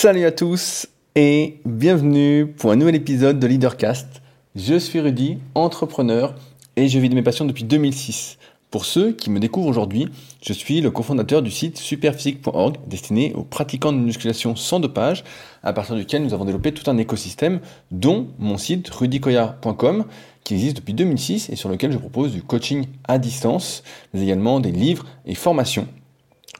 [0.00, 0.86] Salut à tous
[1.16, 4.22] et bienvenue pour un nouvel épisode de Leadercast.
[4.54, 6.36] Je suis Rudy, entrepreneur
[6.76, 8.38] et je vis de mes passions depuis 2006.
[8.70, 10.06] Pour ceux qui me découvrent aujourd'hui,
[10.40, 15.24] je suis le cofondateur du site superphysique.org destiné aux pratiquants de musculation sans dopage,
[15.64, 17.58] à partir duquel nous avons développé tout un écosystème,
[17.90, 20.04] dont mon site rudykoya.com
[20.44, 23.82] qui existe depuis 2006 et sur lequel je propose du coaching à distance,
[24.14, 25.88] mais également des livres et formations.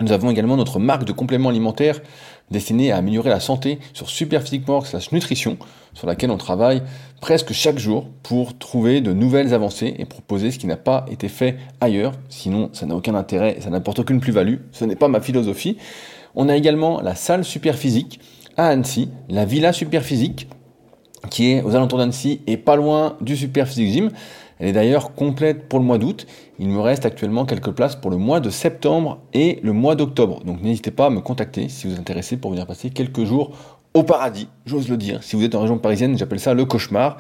[0.01, 2.01] Nous avons également notre marque de compléments alimentaires
[2.51, 5.59] destinée à améliorer la santé sur superphysique.org slash nutrition,
[5.95, 6.83] sur laquelle on travaille
[7.21, 11.29] presque chaque jour pour trouver de nouvelles avancées et proposer ce qui n'a pas été
[11.29, 12.13] fait ailleurs.
[12.29, 14.57] Sinon, ça n'a aucun intérêt et ça n'apporte aucune plus-value.
[14.73, 15.77] Ce n'est pas ma philosophie.
[16.35, 18.21] On a également la salle Superphysique
[18.57, 20.49] à Annecy, la Villa Superphysique,
[21.31, 24.11] qui est aux alentours d'Annecy et pas loin du Superphysique Gym.
[24.59, 26.27] Elle est d'ailleurs complète pour le mois d'août.
[26.59, 30.43] Il me reste actuellement quelques places pour le mois de septembre et le mois d'octobre.
[30.45, 33.53] Donc n'hésitez pas à me contacter si vous êtes intéressé pour venir passer quelques jours
[33.95, 35.23] au paradis, j'ose le dire.
[35.23, 37.17] Si vous êtes en région parisienne, j'appelle ça le cauchemar.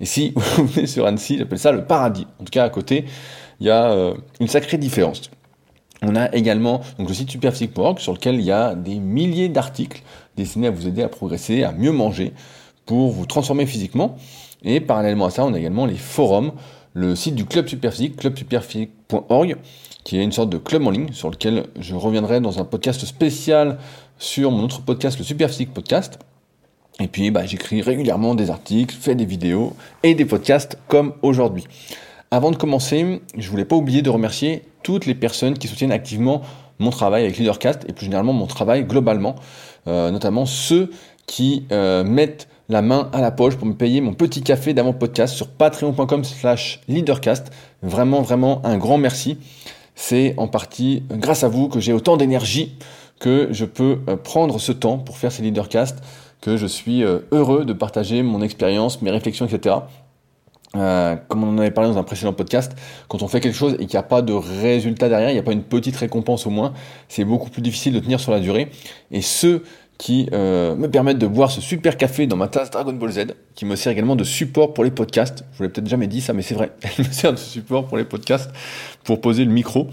[0.00, 2.26] Et si vous venez sur Annecy, j'appelle ça le paradis.
[2.40, 3.04] En tout cas, à côté,
[3.60, 5.30] il y a euh, une sacrée différence.
[6.02, 10.02] On a également donc, le site superphysique.org sur lequel il y a des milliers d'articles
[10.36, 12.32] destinés à vous aider à progresser, à mieux manger,
[12.86, 14.16] pour vous transformer physiquement.
[14.64, 16.52] Et parallèlement à ça, on a également les forums
[16.94, 19.56] le site du Club Superphysique, clubsuperphysique.org,
[20.04, 23.04] qui est une sorte de club en ligne sur lequel je reviendrai dans un podcast
[23.04, 23.78] spécial
[24.18, 26.18] sur mon autre podcast, le Superphysique Podcast.
[27.00, 31.64] Et puis, bah, j'écris régulièrement des articles, fais des vidéos et des podcasts comme aujourd'hui.
[32.30, 36.42] Avant de commencer, je voulais pas oublier de remercier toutes les personnes qui soutiennent activement
[36.78, 39.36] mon travail avec Leadercast et plus généralement mon travail globalement,
[39.86, 40.90] euh, notamment ceux
[41.26, 44.94] qui euh, mettent la main à la poche pour me payer mon petit café d'avant
[44.94, 47.52] podcast sur patreon.com slash leadercast.
[47.82, 49.36] Vraiment, vraiment un grand merci.
[49.94, 52.74] C'est en partie grâce à vous que j'ai autant d'énergie,
[53.20, 56.02] que je peux euh, prendre ce temps pour faire ces leadercasts,
[56.40, 59.76] que je suis euh, heureux de partager mon expérience, mes réflexions, etc.
[60.74, 62.74] Euh, comme on en avait parlé dans un précédent podcast,
[63.08, 65.38] quand on fait quelque chose et qu'il n'y a pas de résultat derrière, il n'y
[65.38, 66.72] a pas une petite récompense au moins,
[67.08, 68.70] c'est beaucoup plus difficile de tenir sur la durée.
[69.10, 69.64] Et ceux
[70.02, 73.20] qui euh, me permettent de boire ce super café dans ma tasse Dragon Ball Z,
[73.54, 75.44] qui me sert également de support pour les podcasts.
[75.52, 76.72] Je vous l'ai peut-être jamais dit ça, mais c'est vrai.
[76.82, 78.50] Elle me sert de support pour les podcasts,
[79.04, 79.86] pour poser le micro.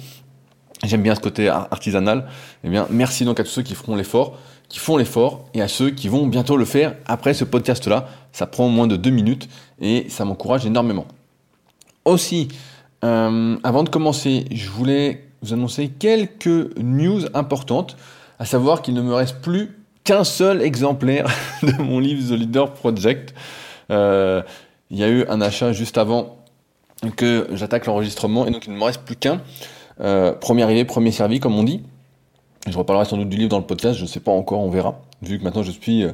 [0.84, 2.26] J'aime bien ce côté artisanal.
[2.64, 5.68] Eh bien, merci donc à tous ceux qui feront l'effort, qui font l'effort, et à
[5.68, 8.08] ceux qui vont bientôt le faire après ce podcast-là.
[8.32, 9.48] Ça prend moins de deux minutes
[9.80, 11.06] et ça m'encourage énormément.
[12.06, 12.48] Aussi,
[13.06, 17.96] euh, avant de commencer, je voulais vous annoncer quelques news importantes,
[18.40, 19.76] à savoir qu'il ne me reste plus
[20.10, 21.28] qu'un seul exemplaire
[21.62, 23.36] de mon livre The Leader Project.
[23.92, 24.42] Euh,
[24.90, 26.38] il y a eu un achat juste avant
[27.16, 29.40] que j'attaque l'enregistrement et donc il ne me reste plus qu'un.
[30.02, 31.84] Euh, premier arrivé, premier servi, comme on dit.
[32.68, 34.72] Je reparlerai sans doute du livre dans le podcast, je ne sais pas encore, on
[34.72, 35.00] verra.
[35.22, 36.14] Vu que maintenant je suis euh,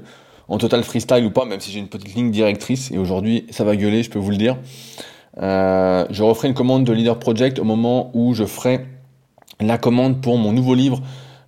[0.49, 3.63] en total freestyle ou pas, même si j'ai une petite ligne directrice, et aujourd'hui ça
[3.63, 4.57] va gueuler, je peux vous le dire.
[5.37, 8.87] je referai une commande de Leader Project au moment où je ferai
[9.61, 11.01] la commande pour mon nouveau livre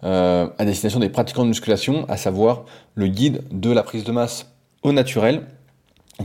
[0.08, 2.64] euh, à destination des pratiquants de musculation, à savoir
[2.96, 4.50] le guide de la prise de masse
[4.82, 5.42] au naturel,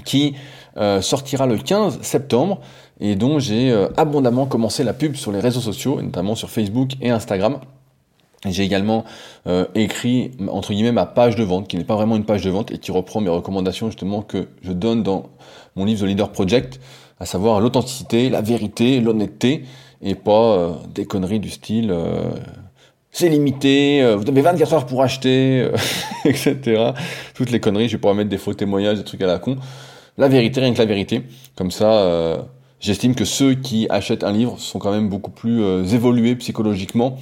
[0.04, 0.36] qui
[0.76, 2.60] euh, sortira le 15 septembre
[3.00, 6.92] et dont j'ai euh, abondamment commencé la pub sur les réseaux sociaux, notamment sur Facebook
[7.00, 7.58] et Instagram.
[8.46, 9.04] J'ai également
[9.76, 12.72] écrit entre guillemets ma page de vente, qui n'est pas vraiment une page de vente
[12.72, 15.28] et qui reprend mes recommandations justement que je donne dans
[15.76, 16.80] mon livre The Leader Project,
[17.20, 19.64] à savoir l'authenticité, la vérité, l'honnêteté,
[20.02, 21.94] et pas des conneries du style
[23.14, 25.76] c'est limité, euh, vous avez 24 heures pour acheter, euh,
[26.24, 26.92] etc.
[27.34, 29.58] Toutes les conneries, je vais pouvoir mettre des faux témoignages, des trucs à la con.
[30.16, 31.22] La vérité, rien que la vérité.
[31.54, 32.38] Comme ça, euh,
[32.80, 35.62] j'estime que ceux qui achètent un livre sont quand même beaucoup plus
[35.92, 37.18] évolués psychologiquement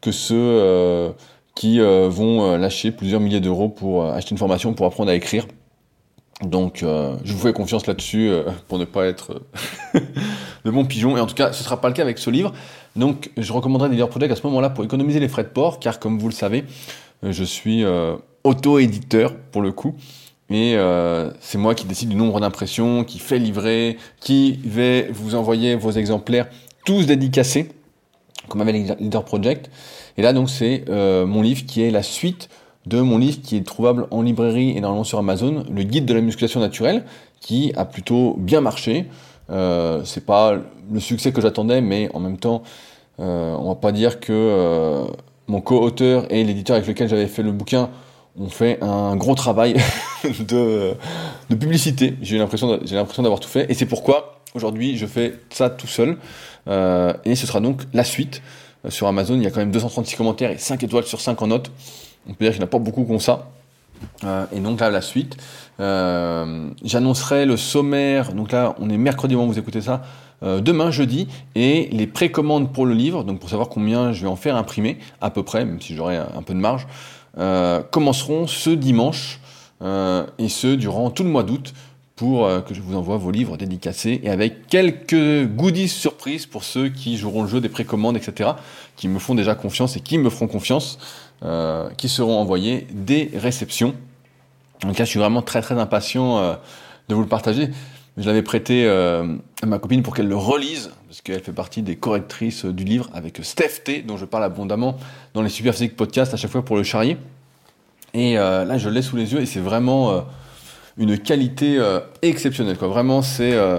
[0.00, 1.14] que ceux
[1.54, 5.46] qui vont lâcher plusieurs milliers d'euros pour acheter une formation pour apprendre à écrire.
[6.42, 8.32] Donc, je vous fais confiance là-dessus
[8.66, 9.42] pour ne pas être
[10.64, 11.16] de bon pigeon.
[11.16, 12.52] Et en tout cas, ce ne sera pas le cas avec ce livre.
[12.96, 15.78] Donc je recommanderais des Leader Project à ce moment-là pour économiser les frais de port,
[15.80, 16.64] car comme vous le savez,
[17.24, 19.94] euh, je suis euh, auto-éditeur pour le coup.
[20.50, 25.34] Et euh, c'est moi qui décide du nombre d'impressions, qui fait livrer, qui vais vous
[25.34, 26.48] envoyer vos exemplaires
[26.84, 27.70] tous dédicacés,
[28.48, 29.70] comme avec Leader Project.
[30.18, 32.50] Et là donc c'est mon livre qui est la suite
[32.86, 36.14] de mon livre qui est trouvable en librairie et normalement sur Amazon, le guide de
[36.14, 37.04] la musculation naturelle,
[37.40, 39.06] qui a plutôt bien marché.
[39.50, 40.56] Euh, c'est pas
[40.90, 42.62] le succès que j'attendais, mais en même temps,
[43.20, 45.04] euh, on va pas dire que euh,
[45.46, 47.90] mon co-auteur et l'éditeur avec lequel j'avais fait le bouquin
[48.38, 49.76] ont fait un gros travail
[50.48, 50.94] de,
[51.48, 52.16] publicité.
[52.22, 56.16] J'ai l'impression, d'avoir tout fait, et c'est pourquoi aujourd'hui je fais ça tout seul.
[56.66, 58.42] Et ce sera donc la suite.
[58.88, 61.46] Sur Amazon, il y a quand même 236 commentaires et 5 étoiles sur 5 en
[61.48, 61.70] notes.
[62.28, 63.48] On peut dire qu'il n'y en a pas beaucoup comme ça.
[64.52, 65.36] Et donc là, la suite.
[65.78, 68.32] J'annoncerai le sommaire.
[68.32, 70.02] Donc là, on est mercredi quand vous écoutez ça.
[70.42, 74.36] demain, jeudi, et les précommandes pour le livre, donc pour savoir combien je vais en
[74.36, 76.86] faire imprimer, à peu près, même si j'aurai un peu de marge,
[77.90, 79.40] commenceront ce dimanche,
[79.82, 81.72] et ce durant tout le mois d'août
[82.22, 86.62] pour euh, que je vous envoie vos livres dédicacés et avec quelques goodies surprises pour
[86.62, 88.50] ceux qui joueront le jeu des précommandes, etc.,
[88.96, 91.00] qui me font déjà confiance et qui me feront confiance,
[91.44, 93.94] euh, qui seront envoyés des réceptions.
[94.82, 96.54] Donc là, je suis vraiment très très impatient euh,
[97.08, 97.70] de vous le partager.
[98.16, 101.96] Je l'avais prêté à ma copine pour qu'elle le relise, parce qu'elle fait partie des
[101.96, 104.98] correctrices du livre avec Steph T, dont je parle abondamment
[105.32, 107.16] dans les Superphysique Podcasts à chaque fois pour le charrier.
[108.12, 110.26] Et là, je l'ai sous les yeux et c'est vraiment
[110.98, 112.76] une qualité euh, exceptionnelle.
[112.76, 113.78] Vraiment, c'est, euh,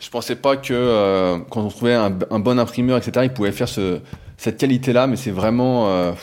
[0.00, 3.68] je pensais pas que euh, quand on trouvait un, bon imprimeur, etc., il pouvait faire
[3.68, 4.00] ce,
[4.36, 6.14] cette qualité-là, mais c'est vraiment,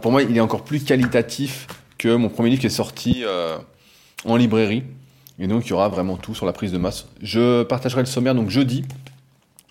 [0.00, 3.24] pour moi, il est encore plus qualitatif que mon premier livre qui est sorti
[4.24, 4.84] en librairie.
[5.38, 7.06] Et donc, il y aura vraiment tout sur la prise de masse.
[7.22, 8.84] Je partagerai le sommaire donc jeudi,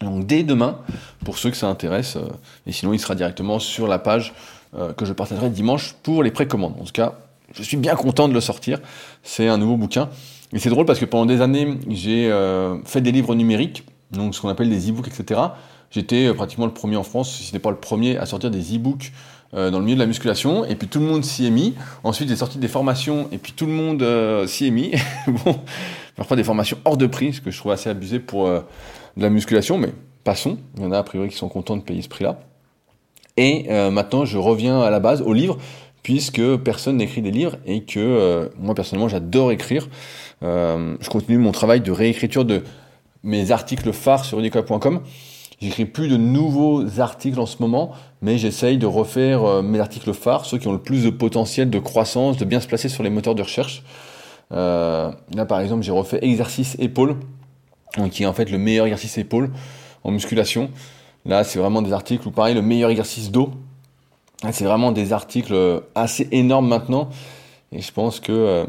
[0.02, 0.80] donc dès demain,
[1.24, 2.18] pour ceux que ça intéresse.
[2.66, 4.34] et sinon, il sera directement sur la page
[4.98, 6.76] que je partagerai dimanche pour les précommandes.
[6.80, 7.14] En tout cas,
[7.54, 8.80] je suis bien content de le sortir.
[9.24, 10.10] C'est un nouveau bouquin.
[10.54, 14.34] Et c'est drôle parce que pendant des années, j'ai euh, fait des livres numériques, donc
[14.34, 15.42] ce qu'on appelle des e-books, etc.
[15.92, 18.50] J'étais euh, pratiquement le premier en France, si ce n'est pas le premier, à sortir
[18.50, 19.12] des e-books
[19.54, 20.66] euh, dans le milieu de la musculation.
[20.66, 21.74] Et puis tout le monde s'y est mis.
[22.04, 24.04] Ensuite, j'ai sorti des formations et puis tout le monde
[24.48, 24.92] s'y est mis.
[25.28, 25.60] bon,
[26.16, 28.64] parfois des formations hors de prix, ce que je trouve assez abusé pour de
[29.18, 30.58] la musculation, mais passons.
[30.76, 32.40] Il y en a a priori qui sont contents de payer ce prix-là.
[33.38, 35.58] Et maintenant, je reviens à la base, au livre
[36.08, 39.90] puisque personne n'écrit des livres et que euh, moi personnellement j'adore écrire.
[40.42, 42.64] Euh, je continue mon travail de réécriture de
[43.24, 45.02] mes articles phares sur unicoa.com.
[45.60, 47.92] J'écris plus de nouveaux articles en ce moment,
[48.22, 51.70] mais j'essaye de refaire euh, mes articles phares, ceux qui ont le plus de potentiel
[51.70, 53.84] de croissance, de bien se placer sur les moteurs de recherche.
[54.52, 57.18] là par exemple j'ai refait exercice épaule,
[58.12, 59.52] qui est en fait le meilleur exercice épaule
[60.04, 60.70] en musculation.
[61.26, 63.52] Là c'est vraiment des articles où pareil le meilleur exercice dos,
[64.52, 67.10] c'est vraiment des articles euh, assez énormes maintenant.
[67.72, 68.66] Et je pense que euh,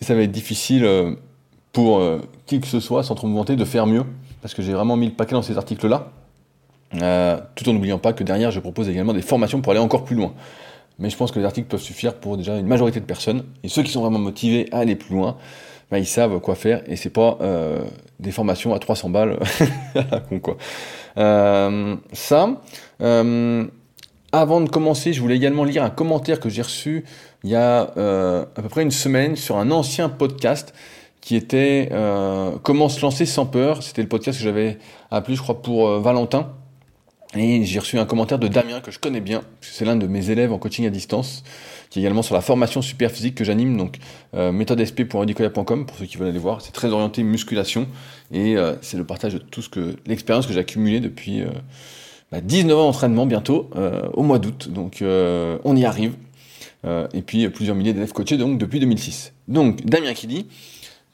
[0.00, 1.14] ça va être difficile euh,
[1.72, 2.02] pour
[2.46, 4.04] qui que ce soit, sans trop me de faire mieux.
[4.40, 6.10] Parce que j'ai vraiment mis le paquet dans ces articles-là.
[6.92, 10.16] Tout en n'oubliant pas que derrière, je propose également des formations pour aller encore plus
[10.16, 10.32] loin.
[10.98, 13.44] Mais je pense que les articles peuvent suffire pour déjà une majorité de personnes.
[13.62, 15.36] Et ceux qui sont vraiment motivés à aller plus loin,
[15.90, 16.82] bah, ils savent quoi faire.
[16.86, 17.38] Et c'est pas
[18.18, 19.38] des formations à 300 balles
[20.42, 20.56] quoi.
[22.12, 22.48] ça.
[24.32, 27.04] Avant de commencer, je voulais également lire un commentaire que j'ai reçu
[27.46, 30.74] il y a euh, à peu près une semaine sur un ancien podcast
[31.20, 33.84] qui était euh, Comment se lancer sans peur?
[33.84, 34.78] C'était le podcast que j'avais
[35.12, 36.50] appelé, je crois, pour euh, Valentin.
[37.34, 40.30] Et j'ai reçu un commentaire de Damien que je connais bien, c'est l'un de mes
[40.30, 41.42] élèves en coaching à distance,
[41.90, 43.98] qui est également sur la formation super physique que j'anime, donc
[44.34, 46.60] euh, pour ceux qui veulent aller voir.
[46.60, 47.88] C'est très orienté musculation
[48.32, 51.42] et c'est le partage de tout ce que l'expérience que j'ai accumulée depuis
[52.32, 54.68] 19 bah, ans d'entraînement bientôt, euh, au mois d'août.
[54.70, 56.14] Donc euh, on y arrive.
[56.84, 59.32] Euh, et puis plusieurs milliers d'élèves coachés donc depuis 2006.
[59.48, 60.46] Donc Damien qui dit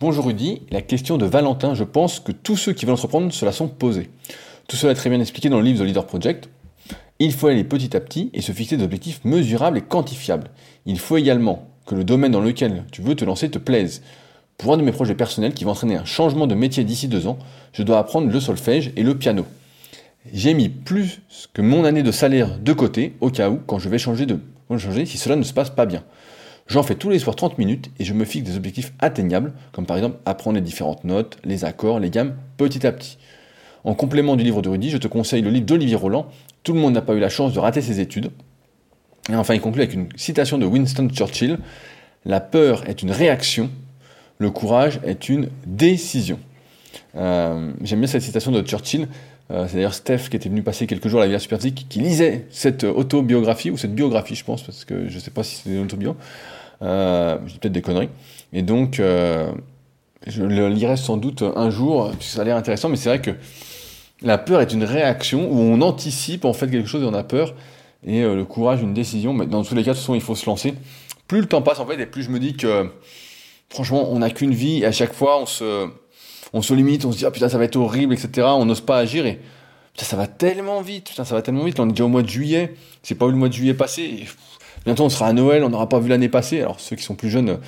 [0.00, 3.44] Bonjour Rudy, la question de Valentin, je pense que tous ceux qui veulent entreprendre se
[3.44, 4.10] la sont posés.
[4.72, 6.48] Tout cela est très bien expliqué dans le livre The Leader Project.
[7.18, 10.48] Il faut aller petit à petit et se fixer des objectifs mesurables et quantifiables.
[10.86, 14.00] Il faut également que le domaine dans lequel tu veux te lancer te plaise.
[14.56, 17.26] Pour un de mes projets personnels qui va entraîner un changement de métier d'ici deux
[17.26, 17.38] ans,
[17.74, 19.44] je dois apprendre le solfège et le piano
[20.32, 21.20] j'ai mis plus
[21.52, 24.38] que mon année de salaire de côté, au cas où, quand je vais changer de
[24.78, 26.02] changer, si cela ne se passe pas bien.
[26.66, 29.84] J'en fais tous les soirs 30 minutes et je me fixe des objectifs atteignables, comme
[29.84, 33.18] par exemple apprendre les différentes notes, les accords, les gammes, petit à petit.
[33.84, 36.26] En complément du livre de Rudy, je te conseille le livre d'Olivier Roland,
[36.62, 38.30] Tout le monde n'a pas eu la chance de rater ses études.
[39.30, 41.58] Et enfin, il conclut avec une citation de Winston Churchill,
[42.24, 43.70] La peur est une réaction,
[44.38, 46.38] le courage est une décision.
[47.16, 49.08] Euh, j'aime bien cette citation de Churchill,
[49.50, 52.00] euh, c'est d'ailleurs Steph qui était venu passer quelques jours à la Villa Superphysique qui
[52.00, 55.56] lisait cette autobiographie, ou cette biographie, je pense, parce que je ne sais pas si
[55.56, 56.16] c'est une autobio.
[56.82, 58.08] Euh, je dis peut-être des conneries.
[58.52, 59.52] Et donc, euh,
[60.26, 63.20] je le lirai sans doute un jour, puisque ça a l'air intéressant, mais c'est vrai
[63.20, 63.32] que
[64.24, 67.24] la peur est une réaction où on anticipe en fait quelque chose et on a
[67.24, 67.54] peur,
[68.06, 69.32] et le courage, une décision.
[69.32, 70.74] Mais dans tous les cas, de toute façon, il faut se lancer.
[71.28, 72.90] Plus le temps passe, en fait, et plus je me dis que,
[73.70, 75.88] franchement, on n'a qu'une vie, et à chaque fois, on se
[76.52, 78.46] on se limite, on se dit, ah putain, ça va être horrible, etc.
[78.50, 79.40] On n'ose pas agir et
[79.92, 81.80] putain, ça va tellement vite, putain, ça va tellement vite.
[81.80, 84.26] on est déjà au mois de juillet, c'est pas eu le mois de juillet passé.
[84.84, 86.60] bientôt, on sera à Noël, on n'aura pas vu l'année passée.
[86.60, 87.58] Alors, ceux qui sont plus jeunes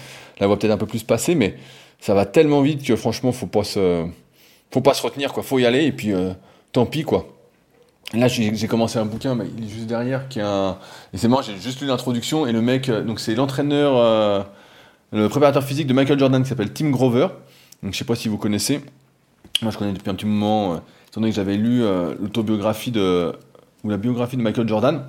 [0.40, 1.56] la voient peut-être un peu plus passer, mais
[2.00, 4.06] ça va tellement vite que franchement, faut pas se,
[4.74, 5.44] faut pas se retenir, quoi.
[5.44, 6.32] Faut y aller et puis euh,
[6.72, 7.28] tant pis, quoi.
[8.12, 10.26] Là, j'ai commencé un bouquin, il est juste derrière.
[11.12, 13.96] Et c'est moi, j'ai juste lu l'introduction, et le mec, euh, donc c'est l'entraîneur.
[13.96, 14.42] Euh,
[15.12, 17.28] le préparateur physique de Michael Jordan qui s'appelle Tim Grover.
[17.84, 18.80] Donc, je sais pas si vous connaissez.
[19.62, 20.74] Moi, je connais depuis un petit moment,
[21.08, 21.82] étant donné que j'avais lu
[22.20, 23.32] l'autobiographie de,
[23.84, 25.04] ou la biographie de Michael Jordan.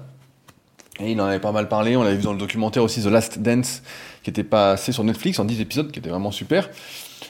[1.00, 1.98] Et il en avait pas mal parlé.
[1.98, 3.82] On l'avait vu dans le documentaire aussi The Last Dance,
[4.22, 6.70] qui était passé sur Netflix en 10 épisodes, qui était vraiment super.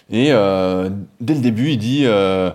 [0.09, 2.51] Et euh, dès le début, il dit euh,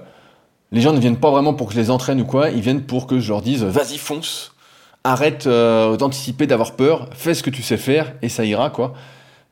[0.72, 2.82] les gens ne viennent pas vraiment pour que je les entraîne ou quoi, ils viennent
[2.82, 4.54] pour que je leur dise vas-y fonce,
[5.02, 8.94] arrête euh, d'anticiper, d'avoir peur, fais ce que tu sais faire et ça ira quoi.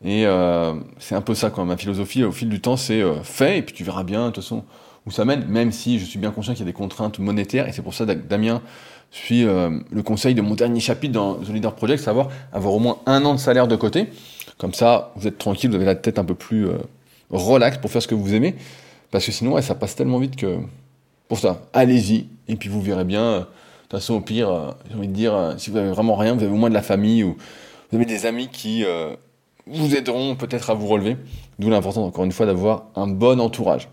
[0.04, 0.26] Et
[1.00, 1.64] c'est un peu ça quoi.
[1.64, 4.44] Ma philosophie au fil du temps, c'est fais et puis tu verras bien de toute
[4.44, 4.62] façon
[5.06, 5.44] où ça mène.
[5.48, 7.94] Même si je suis bien conscient qu'il y a des contraintes monétaires et c'est pour
[7.94, 8.62] ça Damien
[9.10, 12.98] suit le conseil de mon dernier chapitre dans The Leader Project, savoir avoir au moins
[13.06, 14.06] un an de salaire de côté.
[14.56, 16.68] Comme ça, vous êtes tranquille, vous avez la tête un peu plus
[17.30, 18.54] relax pour faire ce que vous aimez.
[19.10, 20.58] Parce que sinon, ça passe tellement vite que.
[21.28, 23.22] Pour ça, allez-y, et puis vous verrez bien.
[23.22, 23.44] euh, De
[23.82, 26.34] toute façon, au pire, euh, j'ai envie de dire, euh, si vous avez vraiment rien,
[26.34, 27.36] vous avez au moins de la famille ou
[27.90, 28.82] vous avez des amis qui
[29.66, 31.18] vous aideront peut-être à vous relever.
[31.58, 33.88] D'où l'importance, encore une fois, d'avoir un bon entourage.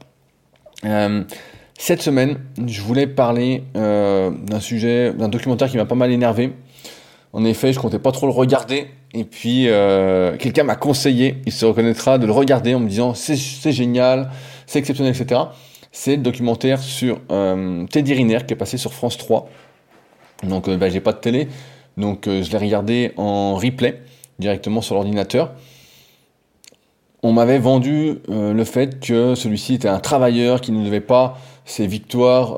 [1.78, 6.54] Cette semaine, je voulais parler d'un sujet, d'un documentaire qui m'a pas mal énervé.
[7.36, 8.88] En effet, je comptais pas trop le regarder.
[9.14, 13.14] Et puis, euh, quelqu'un m'a conseillé, il se reconnaîtra, de le regarder en me disant
[13.14, 13.36] c'est
[13.74, 14.32] génial,
[14.68, 15.42] c'est exceptionnel, etc.
[15.92, 19.50] C'est le documentaire sur euh, Teddy Riner qui est passé sur France 3.
[20.44, 21.50] Donc, euh, bah, j'ai pas de télé.
[21.98, 24.02] Donc, euh, je l'ai regardé en replay,
[24.40, 25.52] directement sur l'ordinateur.
[27.22, 31.88] On m'avait vendu le fait que celui-ci était un travailleur qui ne devait pas ses
[31.88, 32.54] victoires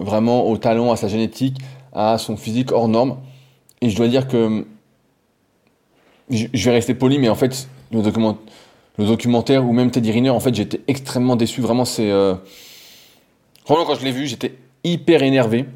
[0.00, 1.58] vraiment au talent, à sa génétique,
[1.92, 3.18] à son physique hors norme.
[3.80, 4.64] Et je dois dire que
[6.30, 8.38] je vais rester poli, mais en fait, le, document,
[8.98, 11.60] le documentaire ou même Teddy Riner, en fait, j'étais extrêmement déçu.
[11.60, 12.10] Vraiment, c'est.
[12.10, 12.34] Euh...
[13.66, 15.66] Vraiment, quand je l'ai vu, j'étais hyper énervé.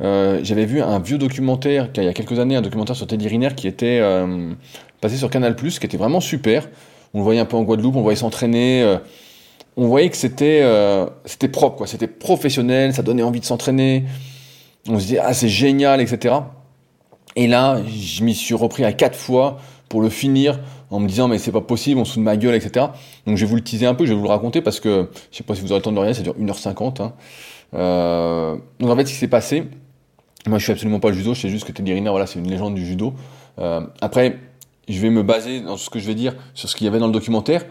[0.00, 3.28] Euh, J'avais vu un vieux documentaire, il y a quelques années, un documentaire sur Teddy
[3.28, 4.52] Riner qui était euh,
[5.00, 6.68] passé sur Canal, qui était vraiment super.
[7.12, 8.98] On le voyait un peu en Guadeloupe, on voyait s'entraîner.
[9.76, 10.66] on voyait que c'était
[11.24, 11.86] c'était propre, quoi.
[11.86, 14.04] C'était professionnel, ça donnait envie de s'entraîner.
[14.88, 16.34] On se disait, ah, c'est génial, etc.
[17.36, 20.60] Et là, je m'y suis repris à quatre fois pour le finir
[20.90, 22.86] en me disant, mais c'est pas possible, on se fout ma gueule, etc.
[23.26, 25.08] Donc je vais vous le teaser un peu, je vais vous le raconter parce que
[25.30, 27.02] je sais pas si vous aurez le temps de regarder, ça dure 1h50.
[27.02, 27.12] Hein.
[27.74, 29.64] Euh, donc en fait, ce qui s'est passé,
[30.46, 32.38] moi je suis absolument pas le judo, je sais juste que Teddy Riner, voilà, c'est
[32.38, 33.14] une légende du judo.
[33.58, 34.38] Euh, après,
[34.88, 36.98] je vais me baser dans ce que je vais dire sur ce qu'il y avait
[36.98, 37.64] dans le documentaire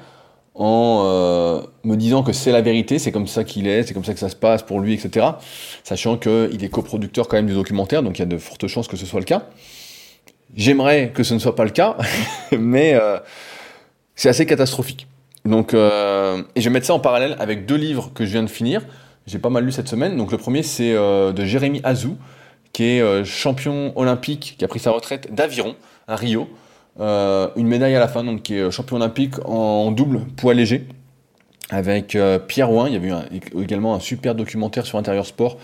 [0.55, 4.05] en euh, me disant que c'est la vérité, c'est comme ça qu'il est, c'est comme
[4.05, 5.25] ça que ça se passe pour lui, etc.
[5.83, 8.87] Sachant qu'il est coproducteur quand même du documentaire, donc il y a de fortes chances
[8.87, 9.47] que ce soit le cas.
[10.55, 11.97] J'aimerais que ce ne soit pas le cas,
[12.57, 13.17] mais euh,
[14.15, 15.07] c'est assez catastrophique.
[15.45, 18.43] Donc, euh, et je vais mettre ça en parallèle avec deux livres que je viens
[18.43, 18.81] de finir.
[19.25, 20.15] J'ai pas mal lu cette semaine.
[20.17, 22.17] Donc le premier c'est de Jérémy Azou,
[22.73, 25.75] qui est champion olympique, qui a pris sa retraite d'aviron
[26.07, 26.47] à Rio.
[26.99, 30.85] Euh, une médaille à la fin, donc qui est champion olympique en double poids léger
[31.69, 32.87] avec euh, Pierre Ouin.
[32.87, 35.57] Il y avait eu également un super documentaire sur Intérieur Sport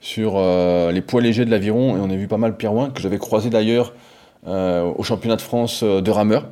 [0.00, 3.00] sur euh, les poids légers de l'aviron et on a vu pas mal Pierre que
[3.00, 3.92] j'avais croisé d'ailleurs
[4.46, 6.48] au championnat de France de rameur,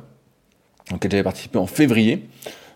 [0.93, 2.27] auquel j'avais participé en février.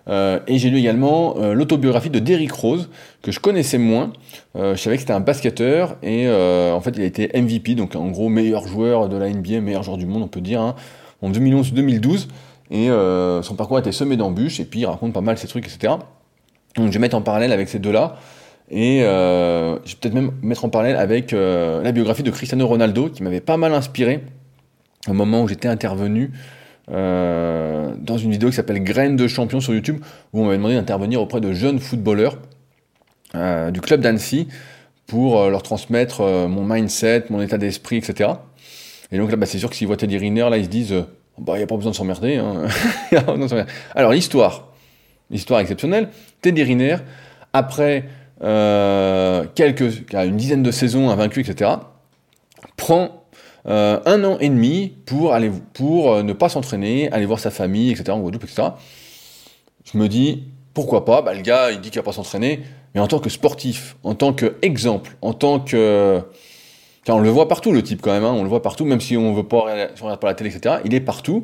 [0.07, 2.89] Et j'ai lu également l'autobiographie de Derrick Rose,
[3.21, 4.13] que je connaissais moins.
[4.55, 8.07] Je savais que c'était un basketteur, et en fait il a été MVP, donc en
[8.07, 10.75] gros meilleur joueur de la NBA, meilleur joueur du monde on peut dire, hein,
[11.21, 12.27] en 2011-2012.
[12.71, 15.47] Et euh, son parcours a été semé d'embûches, et puis il raconte pas mal ses
[15.47, 15.93] trucs, etc.
[16.75, 18.17] Donc je vais mettre en parallèle avec ces deux-là.
[18.69, 22.65] Et euh, je vais peut-être même mettre en parallèle avec euh, la biographie de Cristiano
[22.65, 24.23] Ronaldo, qui m'avait pas mal inspiré
[25.09, 26.31] au moment où j'étais intervenu
[26.87, 31.21] dans une vidéo qui s'appelle Graines de champion sur YouTube, où on m'avait demandé d'intervenir
[31.21, 32.37] auprès de jeunes footballeurs
[33.33, 34.49] du club d'Annecy
[35.07, 38.31] pour leur transmettre mon mindset, mon état d'esprit, etc.
[39.11, 40.93] Et donc là, bah, c'est sûr que s'ils voient Teddy Riner, là, ils se disent,
[40.93, 41.03] euh,
[41.37, 42.37] bah, il n'y a pas besoin de s'emmerder.
[42.37, 42.67] Hein.
[43.11, 43.71] A pas besoin de s'emmerder.
[43.95, 44.69] Alors, l'histoire.
[45.29, 46.09] L'histoire exceptionnelle.
[46.41, 46.97] Teddy Riner,
[47.53, 48.05] après
[48.43, 51.71] euh, quelques, une dizaine de saisons invaincu, etc.,
[52.75, 53.25] prend
[53.67, 58.11] euh, un an et demi pour, euh, ne pas s'entraîner, aller voir sa famille, etc.,
[58.11, 58.69] en Guadeloupe, etc.
[59.91, 61.21] Je me dis, pourquoi pas?
[61.21, 62.63] Bah, Le gars, il dit qu'il va pas s'entraîner,
[62.95, 66.21] mais en tant que sportif, en tant qu'exemple, en tant que...
[67.07, 69.17] On le voit partout, le type, quand même, hein, on le voit partout, même si
[69.17, 69.65] on veut pas,
[69.95, 71.43] si on regarde la télé, etc., il est partout.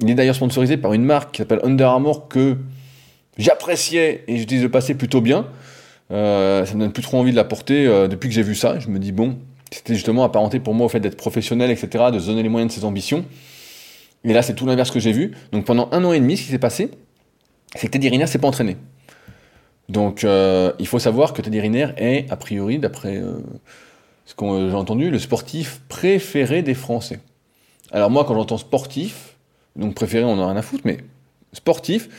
[0.00, 2.56] Il est d'ailleurs sponsorisé par une marque qui s'appelle Under Armour que
[3.36, 5.46] j'appréciais et j'utilise le passé plutôt bien.
[6.10, 8.54] Euh, ça me donne plus trop envie de la porter euh, depuis que j'ai vu
[8.54, 8.78] ça.
[8.78, 9.38] Je me dis, bon,
[9.70, 12.74] c'était justement apparenté pour moi au fait d'être professionnel, etc., de se donner les moyens
[12.74, 13.24] de ses ambitions.
[14.24, 15.32] Et là, c'est tout l'inverse que j'ai vu.
[15.52, 16.90] Donc pendant un an et demi, ce qui s'est passé,
[17.74, 18.76] c'est que Teddy Riner s'est pas entraîné.
[19.88, 23.38] Donc euh, il faut savoir que Teddy Riner est, a priori, d'après euh,
[24.28, 27.20] ce que euh, j'ai entendu, le sportif préféré des Français.
[27.90, 29.36] Alors moi, quand j'entends sportif,
[29.74, 30.98] donc préféré, on en a rien à foutre, mais
[31.54, 32.10] sportif,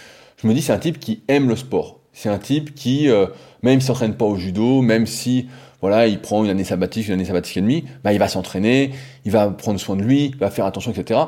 [0.41, 1.99] je me dis c'est un type qui aime le sport.
[2.11, 3.27] C'est un type qui, euh,
[3.61, 5.49] même s'il s'entraîne pas au judo, même si
[5.81, 8.91] voilà, il prend une année sabbatique, une année sabbatique et demie, bah, il va s'entraîner,
[9.23, 11.19] il va prendre soin de lui, il va faire attention, etc.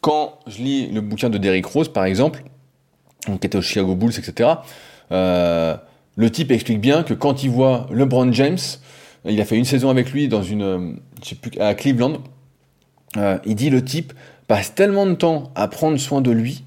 [0.00, 2.42] Quand je lis le bouquin de Derrick Rose, par exemple,
[3.26, 4.50] qui était au Chicago Bulls, etc.,
[5.12, 5.76] euh,
[6.16, 8.58] le type explique bien que quand il voit LeBron James,
[9.28, 10.92] il a fait une saison avec lui dans une, euh,
[11.60, 12.18] à Cleveland,
[13.16, 14.12] euh, il dit le type
[14.46, 16.64] passe tellement de temps à prendre soin de lui,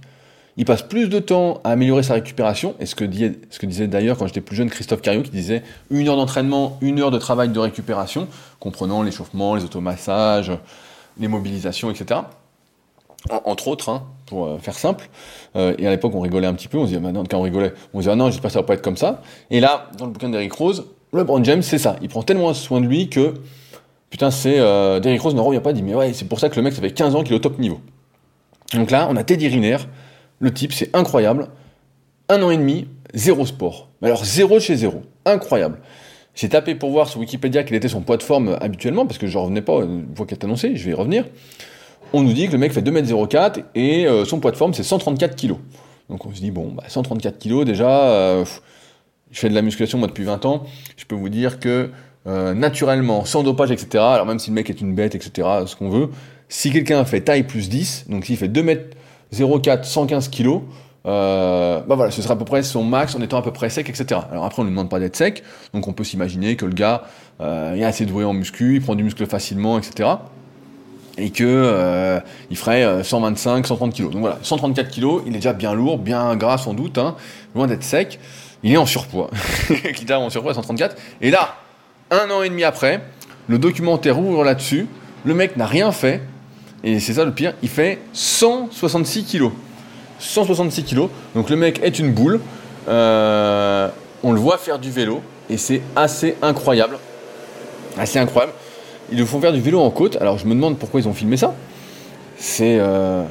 [0.58, 4.28] il passe plus de temps à améliorer sa récupération, et ce que, disait, d'ailleurs quand
[4.28, 7.60] j'étais plus jeune Christophe Cario, qui disait une heure d'entraînement, une heure de travail de
[7.60, 8.28] récupération,
[8.60, 10.52] comprenant l'échauffement, les automassages,
[11.18, 12.22] les mobilisations, etc.
[13.46, 15.10] entre autres, hein, pour euh, faire simple.
[15.56, 17.74] Et à l'époque, on rigolait un petit peu, on se disait, maintenant, quand on rigolait,
[17.94, 19.22] on se disait, ah non, j'espère que ça va pas être comme ça.
[19.50, 21.96] Et là, dans le bouquin d'Eric Rose, LeBron James, c'est ça.
[22.02, 23.34] Il prend tellement soin de lui que,
[24.10, 26.56] putain, c'est, euh, Derrick Rose ne revient pas, dit, mais ouais, c'est pour ça que
[26.56, 27.80] le mec, ça fait 15 ans qu'il est au top niveau.
[28.74, 29.78] Donc là, on a Teddy Riner,
[30.40, 31.48] le type, c'est incroyable.
[32.30, 33.90] Un an et demi, zéro sport.
[34.02, 35.02] Alors zéro chez zéro.
[35.26, 35.80] Incroyable.
[36.36, 39.28] J'ai tapé pour voir sur Wikipédia quel était son poids de forme habituellement, parce que
[39.28, 41.26] je revenais pas une fois qu'il est annoncé, je vais y revenir.
[42.14, 44.84] On nous dit que le mec fait 2m04 et euh, son poids de forme c'est
[44.84, 45.56] 134 kg.
[46.10, 48.46] Donc on se dit, bon, bah, 134 kg déjà, euh,
[49.32, 50.66] je fais de la musculation moi depuis 20 ans,
[50.98, 51.90] je peux vous dire que
[52.28, 55.76] euh, naturellement, sans dopage, etc., alors même si le mec est une bête, etc., ce
[55.76, 56.10] qu'on veut,
[56.50, 58.80] si quelqu'un fait taille plus 10, donc s'il fait 2 m
[59.34, 60.62] 0,4, 115 kg,
[61.06, 63.90] bah voilà, ce sera à peu près son max en étant à peu près sec,
[63.90, 64.22] etc.
[64.32, 65.44] Alors après, on ne demande pas d'être sec,
[65.74, 67.04] donc on peut s'imaginer que le gars
[67.42, 70.10] euh, est assez doué en muscu, il prend du muscle facilement, etc.
[71.18, 72.20] Et que euh,
[72.50, 74.10] il ferait 125, 130 kg.
[74.10, 77.16] Donc voilà, 134 kg, il est déjà bien lourd, bien gras sans doute, hein,
[77.56, 78.20] loin d'être sec.
[78.64, 79.30] Il est en surpoids,
[79.96, 80.96] qui en surpoids à 134.
[81.22, 81.56] Et là,
[82.12, 83.02] un an et demi après,
[83.48, 84.88] le documentaire ouvre là-dessus.
[85.26, 86.22] Le mec n'a rien fait,
[86.84, 89.52] et c'est ça le pire, il fait 166 kilos.
[90.20, 91.10] 166 kilos.
[91.36, 92.40] Donc le mec est une boule.
[92.88, 93.90] Euh,
[94.24, 95.22] on le voit faire du vélo.
[95.50, 96.98] Et c'est assez incroyable.
[97.98, 98.54] Assez incroyable.
[99.12, 100.18] Ils le font faire du vélo en côte.
[100.22, 101.54] Alors je me demande pourquoi ils ont filmé ça.
[102.38, 102.78] C'est.
[102.80, 103.24] Euh,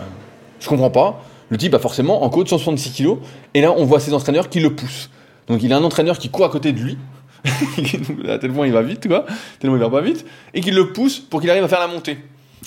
[0.61, 1.23] je comprends pas.
[1.51, 3.19] Le type a forcément en côte 166 kilos.
[3.55, 5.09] Et là, on voit ses entraîneurs qui le poussent.
[5.49, 6.99] Donc il a un entraîneur qui court à côté de lui.
[8.41, 9.27] tellement il va vite, quoi.
[9.61, 10.25] Tellement il va pas vite.
[10.55, 12.19] Et qui le pousse pour qu'il arrive à faire la montée.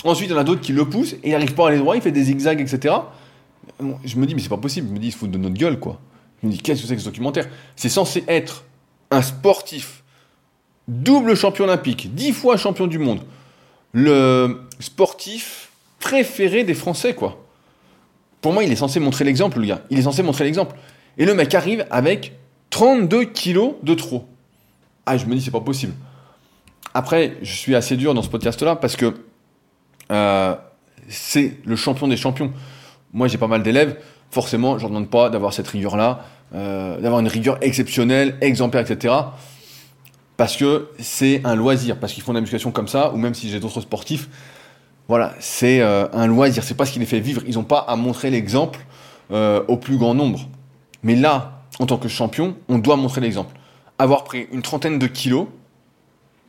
[0.04, 1.78] Ensuite, il y en a d'autres qui le poussent et il n'arrive pas à aller
[1.78, 2.94] droit, il fait des zigzags, etc.
[4.04, 4.88] Je me dis, mais c'est pas possible.
[4.88, 6.00] Je me dis, il se fout de notre gueule, quoi.
[6.42, 7.48] Je me dis, qu'est-ce que c'est que ce documentaire?
[7.76, 8.64] C'est censé être
[9.10, 10.02] un sportif,
[10.88, 13.20] double champion olympique, dix fois champion du monde,
[13.92, 17.38] le sportif préféré des Français, quoi.
[18.40, 19.82] Pour moi, il est censé montrer l'exemple, le gars.
[19.90, 20.74] Il est censé montrer l'exemple.
[21.16, 22.32] Et le mec arrive avec
[22.72, 24.26] 32 kilos de trop.
[25.04, 25.92] Ah, je me dis, c'est pas possible.
[26.94, 29.14] Après, je suis assez dur dans ce podcast-là parce que
[30.10, 30.56] euh,
[31.06, 32.50] c'est le champion des champions.
[33.12, 33.98] Moi, j'ai pas mal d'élèves,
[34.30, 39.14] forcément, je ne demande pas d'avoir cette rigueur-là, euh, d'avoir une rigueur exceptionnelle, exemplaire, etc.
[40.38, 43.34] Parce que c'est un loisir, parce qu'ils font de la musculation comme ça, ou même
[43.34, 44.30] si j'ai d'autres sportifs,
[45.08, 47.42] voilà, c'est euh, un loisir, c'est pas ce qui les fait vivre.
[47.46, 48.80] Ils n'ont pas à montrer l'exemple
[49.30, 50.46] au plus grand nombre.
[51.02, 53.54] Mais là, en tant que champion, on doit montrer l'exemple.
[53.98, 55.46] Avoir pris une trentaine de kilos,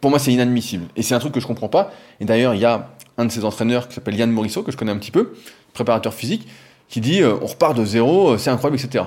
[0.02, 0.86] pour moi, c'est inadmissible.
[0.96, 1.92] Et c'est un truc que je comprends pas.
[2.20, 4.78] Et d'ailleurs, il y a un de ses entraîneurs qui s'appelle Yann Morisseau, que je
[4.78, 5.34] connais un petit peu,
[5.74, 6.48] préparateur physique,
[6.90, 9.06] qui dit euh, on repart de zéro, euh, c'est incroyable, etc.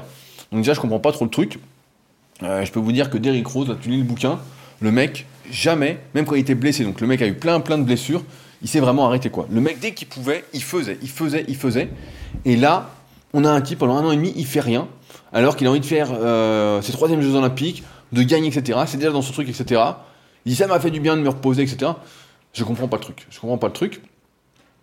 [0.51, 1.59] Donc déjà, je comprends pas trop le truc.
[2.43, 4.39] Euh, je peux vous dire que Derrick Rose, tu lis le bouquin,
[4.81, 7.79] le mec, jamais, même quand il était blessé, donc le mec a eu plein plein
[7.79, 8.25] de blessures,
[8.63, 9.47] il s'est vraiment arrêté quoi.
[9.51, 11.89] Le mec, dès qu'il pouvait, il faisait, il faisait, il faisait.
[12.45, 12.91] Et là,
[13.33, 14.89] on a un type pendant un an et demi, il fait rien,
[15.39, 16.09] alors qu'il a envie de faire
[16.83, 18.79] ses troisième Jeux Olympiques, de gagner, etc.
[18.87, 19.83] C'est déjà dans ce truc, etc.
[20.45, 21.93] Il dit ça m'a fait du bien de me reposer, etc.
[22.53, 23.27] Je comprends pas le truc.
[23.31, 24.03] Je comprends pas le truc.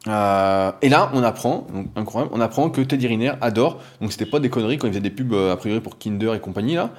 [0.08, 3.80] Euh, et là, on apprend, incroyable, on apprend que Teddy Riner adore.
[4.02, 6.34] Donc c'était pas des conneries quand il faisait des pubs euh, a priori pour Kinder
[6.36, 6.92] et compagnie là.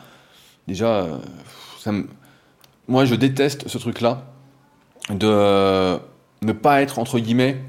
[0.66, 1.06] Déjà,
[1.86, 2.02] euh,
[2.88, 4.22] moi je déteste ce truc-là
[5.10, 5.98] de
[6.42, 7.60] ne pas être entre guillemets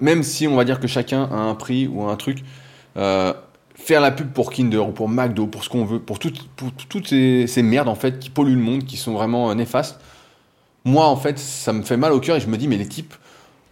[0.00, 2.44] même si on va dire que chacun a un prix ou un truc
[3.82, 7.62] faire la pub pour Kinder ou pour McDo, pour ce qu'on veut, pour, toutes ces,
[7.62, 10.00] merdes en fait qui polluent le monde, qui sont vraiment euh, néfastes.
[10.84, 12.88] Moi en fait, ça me fait mal au cœur et je me dis mais les
[12.88, 13.14] types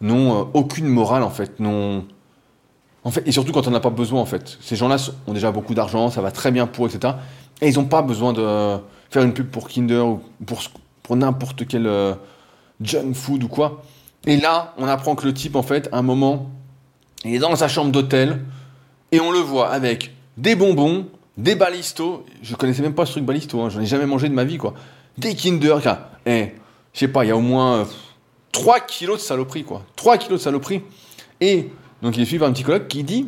[0.01, 2.05] n'ont euh, aucune morale en fait, non.
[3.05, 4.59] En fait, et surtout quand on n'a pas besoin en fait.
[4.61, 7.15] Ces gens-là ont déjà beaucoup d'argent, ça va très bien pour, etc.
[7.61, 8.79] Et ils n'ont pas besoin de
[9.11, 12.15] faire une pub pour Kinder ou pour, n'importe quel euh,
[12.81, 13.83] junk food ou quoi.
[14.27, 16.51] Et là, on apprend que le type en fait, à un moment,
[17.25, 18.41] il est dans sa chambre d'hôtel,
[19.13, 22.25] et on le voit avec des bonbons, des balistos.
[22.43, 24.59] Je connaissais même pas ce truc balisto, hein, j'en ai jamais mangé de ma vie,
[24.59, 24.75] quoi.
[25.19, 25.79] Des Kinder,
[26.27, 26.53] eh,
[26.93, 27.87] je sais pas, il y a au moins
[28.53, 29.83] 3 euh, kilos de saloperie, quoi.
[29.97, 30.83] 3 kilos de saloperie.
[31.41, 31.71] Et
[32.03, 33.27] Donc il est suivi par un psychologue qui dit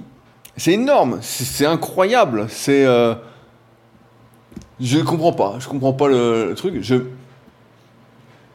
[0.57, 2.85] c'est énorme, c'est incroyable, c'est.
[2.85, 3.15] Euh,
[4.81, 6.83] je comprends pas, je comprends pas le, truc.
[6.83, 6.97] Je,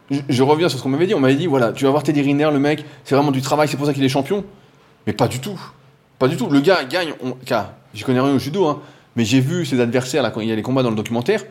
[0.09, 1.15] je, reviens sur ce qu'on m'avait dit.
[1.15, 3.67] On m'avait dit voilà, tu vas voir Teddy Riner, le mec, c'est vraiment du travail,
[3.67, 4.43] c'est pour ça qu'il est champion.
[5.07, 5.59] Mais pas du tout.
[6.19, 6.49] Pas du tout.
[6.49, 7.13] Le gars gagne.
[7.23, 7.35] On,
[7.93, 8.81] je connais rien au judo, hein,
[9.15, 11.43] mais j'ai vu ses adversaires quand il y a les combats dans le documentaire.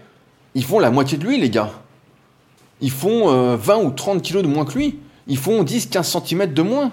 [0.54, 1.70] Ils font la moitié de lui, les gars.
[2.80, 4.98] Ils font 20 euh, ou 30 kilos de moins que lui.
[5.26, 6.92] Ils font 10-15 cm de moins.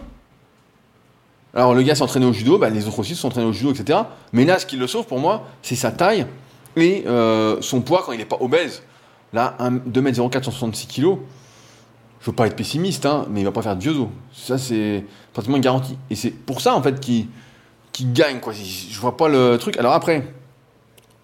[1.53, 3.99] Alors le gars s'entraînait au judo, bah, les autres aussi s'entraînaient au judo, etc.
[4.31, 6.25] Mais là, ce qui le sauve pour moi, c'est sa taille
[6.75, 8.81] et euh, son poids quand il n'est pas obèse.
[9.33, 11.17] Là, 2m04, 166 kg.
[12.19, 14.09] Je veux pas être pessimiste, hein, mais il va pas faire de judo.
[14.33, 15.97] Ça, c'est pratiquement une garantie.
[16.09, 17.27] Et c'est pour ça, en fait, qu'il
[18.01, 18.53] gagne, quoi.
[18.53, 19.77] Je vois pas le truc.
[19.77, 20.23] Alors après,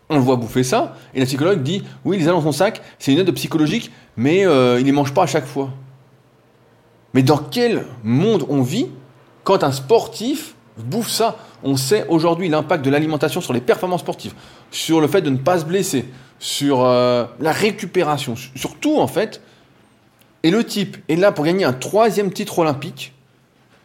[0.09, 3.11] on le voit bouffer ça, et la psychologue dit Oui, les dans son sac, c'est
[3.11, 5.69] une aide psychologique, mais euh, il ne les mange pas à chaque fois.
[7.13, 8.87] Mais dans quel monde on vit
[9.43, 11.37] quand un sportif bouffe ça?
[11.63, 14.33] On sait aujourd'hui l'impact de l'alimentation sur les performances sportives,
[14.71, 16.05] sur le fait de ne pas se blesser,
[16.39, 19.41] sur euh, la récupération, sur tout en fait.
[20.41, 23.13] Et le type est là pour gagner un troisième titre olympique,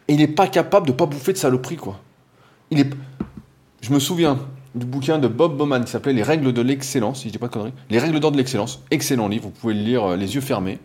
[0.07, 1.99] et il n'est pas capable de pas bouffer de saloperie, quoi.
[3.81, 4.39] Je me souviens
[4.73, 7.47] du bouquin de Bob Bowman qui s'appelait Les règles de l'excellence, si je dis pas
[7.47, 7.73] de conneries.
[7.89, 10.79] Les règles d'or de l'excellence, excellent livre, vous pouvez le lire euh, les yeux fermés.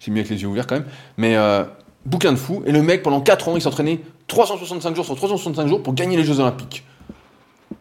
[0.00, 0.86] C'est mieux avec les yeux ouverts quand même.
[1.16, 1.64] Mais euh,
[2.06, 2.62] bouquin de fou.
[2.66, 6.16] Et le mec, pendant 4 ans, il s'entraînait 365 jours sur 365 jours pour gagner
[6.16, 6.84] les Jeux Olympiques.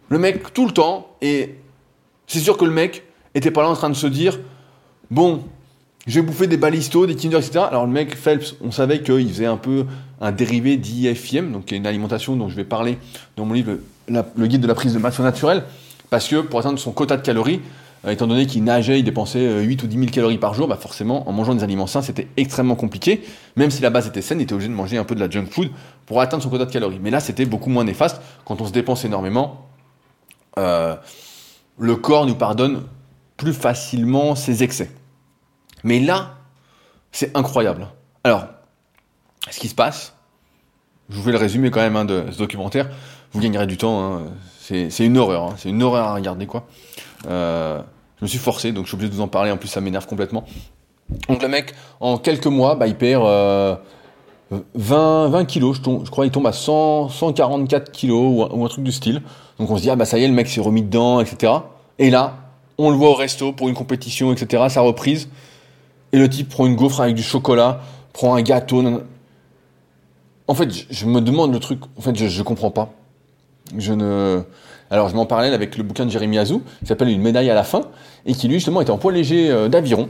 [0.09, 1.55] Le mec, tout le temps, et
[2.27, 3.03] c'est sûr que le mec
[3.35, 4.39] était pas là en train de se dire
[5.09, 5.43] Bon,
[6.05, 7.65] je vais bouffer des balistos, des Kinder, etc.
[7.69, 9.85] Alors le mec, Phelps, on savait qu'il faisait un peu
[10.19, 12.97] un dérivé d'IFIM, donc une alimentation dont je vais parler
[13.37, 13.77] dans mon livre
[14.09, 15.63] Le guide de la prise de masse naturelle,
[16.09, 17.61] parce que pour atteindre son quota de calories,
[18.05, 20.67] euh, étant donné qu'il nageait, il dépensait 8 euh, ou 10 000 calories par jour,
[20.67, 23.23] bah forcément, en mangeant des aliments sains, c'était extrêmement compliqué.
[23.55, 25.29] Même si la base était saine, il était obligé de manger un peu de la
[25.29, 25.69] junk food
[26.05, 26.99] pour atteindre son quota de calories.
[27.01, 28.21] Mais là, c'était beaucoup moins néfaste.
[28.43, 29.67] Quand on se dépense énormément,
[30.57, 30.95] euh,
[31.77, 32.83] le corps nous pardonne
[33.37, 34.91] plus facilement ses excès.
[35.83, 36.35] Mais là,
[37.11, 37.87] c'est incroyable.
[38.23, 38.45] Alors,
[39.49, 40.13] ce qui se passe,
[41.09, 42.89] je vous fais le résumé quand même hein, de ce documentaire,
[43.33, 44.21] vous gagnerez du temps, hein.
[44.59, 45.55] c'est une horreur, hein.
[45.57, 46.67] c'est une horreur à regarder quoi.
[47.27, 47.81] Euh,
[48.19, 49.81] je me suis forcé, donc je suis obligé de vous en parler, en plus ça
[49.81, 50.45] m'énerve complètement.
[51.27, 53.23] Donc le mec, en quelques mois, bah, il perd
[54.75, 58.91] 20, 20 kilos, je, crois qu'il tombe à 100, 144 kilos ou un, truc du
[58.91, 59.21] style.
[59.59, 61.53] Donc on se dit, ah bah ça y est, le mec s'est remis dedans, etc.
[61.99, 62.37] Et là,
[62.77, 65.29] on le voit au resto pour une compétition, etc., sa reprise.
[66.13, 67.81] Et le type prend une gaufre avec du chocolat,
[68.13, 68.83] prend un gâteau.
[70.47, 71.81] En fait, je, me demande le truc.
[71.97, 72.93] En fait, je, je comprends pas.
[73.77, 74.43] Je ne.
[74.91, 77.55] Alors, je m'en parlais avec le bouquin de Jérémy Azou, qui s'appelle Une médaille à
[77.55, 77.81] la fin,
[78.27, 80.07] et qui lui, justement, était en poids léger euh, d'aviron.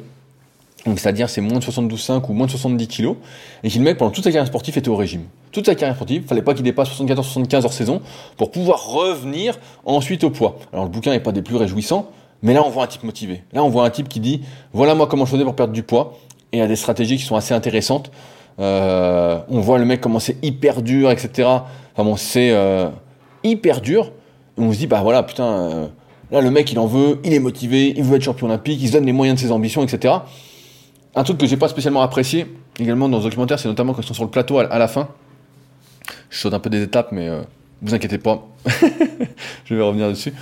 [0.85, 3.15] Donc, c'est-à-dire, c'est moins de 72,5 ou moins de 70 kilos.
[3.63, 5.23] Et qui, le mec, pendant toute sa carrière sportive, était au régime.
[5.53, 8.01] Toute sa carrière sportive, il fallait pas qu'il dépasse 74-75 hors saison
[8.35, 10.57] pour pouvoir revenir ensuite au poids.
[10.73, 12.11] Alors, le bouquin n'est pas des plus réjouissants,
[12.43, 13.41] mais là, on voit un type motivé.
[13.53, 14.41] Là, on voit un type qui dit
[14.73, 16.19] voilà moi comment je faisais pour perdre du poids.
[16.51, 18.11] Et il y a des stratégies qui sont assez intéressantes.
[18.59, 21.47] Euh, on voit le mec comment c'est hyper dur, etc.
[21.93, 22.89] Enfin bon, c'est euh,
[23.43, 24.11] hyper dur.
[24.57, 25.87] Et on se dit bah voilà, putain, euh,
[26.31, 28.87] là le mec il en veut, il est motivé, il veut être champion olympique, il
[28.87, 30.13] se donne les moyens de ses ambitions, etc.
[31.15, 32.45] Un truc que j'ai pas spécialement apprécié
[32.79, 35.07] également dans ce documentaire, c'est notamment quand ils sont sur le plateau à, la fin.
[36.29, 37.29] Je saute un peu des étapes, mais
[37.81, 38.47] vous inquiétez pas,
[39.65, 40.33] je vais revenir dessus.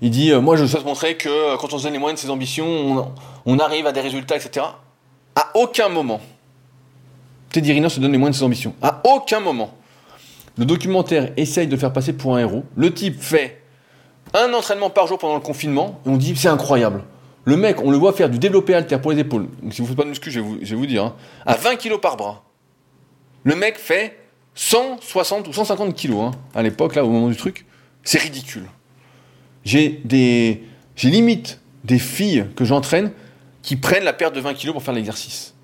[0.00, 2.20] Il dit euh, Moi, je souhaite montrer que euh, quand on se donne les moyens
[2.20, 3.12] de ses ambitions,
[3.44, 4.66] on, arrive à des résultats, etc.
[5.34, 6.20] À aucun moment,
[7.50, 8.74] Teddy Riner se donne les moyens de ses ambitions.
[8.82, 9.74] À aucun moment.
[10.58, 12.64] Le documentaire essaye de faire passer pour un héros.
[12.76, 13.62] Le type fait
[14.34, 17.04] un entraînement par jour pendant le confinement on dit C'est incroyable.
[17.44, 19.46] Le mec, on le voit faire du développé alter pour les épaules.
[19.62, 21.04] Donc, si vous ne faites pas de muscu, je vais vous, je vais vous dire,
[21.04, 21.14] hein,
[21.46, 22.42] à 20 kg par bras.
[23.44, 24.18] Le mec fait
[24.56, 27.64] 160 ou 150 kg hein, à l'époque, là, au moment du truc.
[28.02, 28.66] C'est ridicule.
[29.66, 30.62] J'ai des,
[30.94, 33.10] j'ai limite des filles que j'entraîne
[33.62, 35.54] qui prennent la perte de 20 kilos pour faire l'exercice.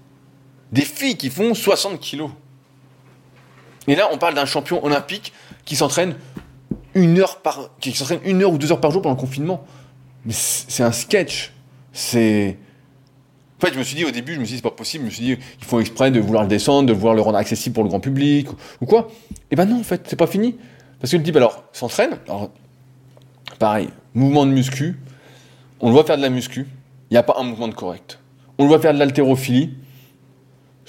[0.73, 2.33] Des filles qui font 60 kilos.
[3.87, 5.33] Et là, on parle d'un champion olympique
[5.65, 6.17] qui s'entraîne
[6.95, 9.65] une heure par, qui s'entraîne une heure ou deux heures par jour pendant le confinement.
[10.29, 11.53] C'est un sketch.
[11.93, 12.59] C'est,
[13.61, 15.05] en fait, je me suis dit au début, je me suis dit c'est pas possible.
[15.05, 17.39] Je me suis dit ils font exprès de vouloir le descendre, de vouloir le rendre
[17.39, 18.49] accessible pour le grand public
[18.81, 19.13] ou quoi.
[19.53, 20.57] Et ben non, en fait, c'est pas fini.
[20.99, 22.19] Parce que le type alors s'entraîne.
[23.63, 24.97] Pareil, mouvement de muscu,
[25.79, 26.67] on le voit faire de la muscu,
[27.11, 28.19] il n'y a pas un mouvement de correct.
[28.59, 29.75] On le voit faire de l'haltérophilie,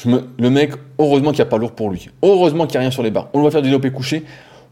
[0.05, 2.09] le mec, heureusement qu'il n'y a pas lourd pour lui.
[2.23, 3.29] Heureusement qu'il n'y a rien sur les barres.
[3.33, 4.23] On le voit faire du développé couché.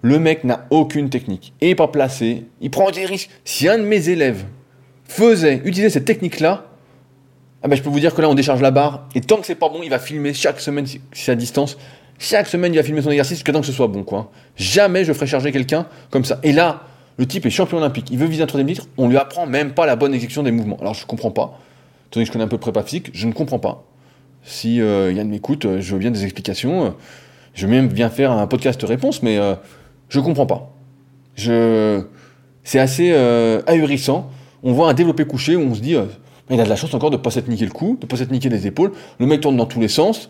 [0.02, 1.54] Le mec n'a aucune technique.
[1.62, 2.48] Il n'est pas placé.
[2.60, 3.30] Il prend des risques.
[3.46, 4.46] Si un de mes élèves
[5.04, 6.66] faisait, utiliser cette technique-là,
[7.62, 9.10] ah ben je peux vous dire que là, on décharge la barre.
[9.14, 11.78] Et tant que c'est pas bon, il va filmer chaque semaine si c'est à distance.
[12.18, 14.32] Chaque semaine, il va filmer son exercice jusqu'à temps que ce soit bon, quoi.
[14.56, 16.40] Jamais je ferai charger quelqu'un comme ça.
[16.42, 16.82] Et là,
[17.22, 19.74] le type est champion olympique, il veut viser un troisième titre, on lui apprend même
[19.74, 20.78] pas la bonne exécution des mouvements.
[20.82, 21.60] Alors je comprends pas.
[22.10, 23.84] Tandis que je connais un peu prépa physique, je ne comprends pas.
[24.44, 26.86] Si euh, Yann m'écoute, euh, je veux bien des explications.
[26.86, 26.90] Euh,
[27.54, 29.54] je veux même bien faire un podcast réponse, mais euh,
[30.10, 30.74] je comprends pas.
[31.36, 32.02] Je...
[32.64, 33.14] C'est assez
[33.68, 34.32] ahurissant.
[34.64, 35.96] On voit un développé couché où on se dit,
[36.50, 38.10] il a de la chance encore de ne pas s'être niqué le cou, de ne
[38.10, 38.94] pas s'être niqué les épaules.
[39.20, 40.28] Le mec tourne dans tous les sens.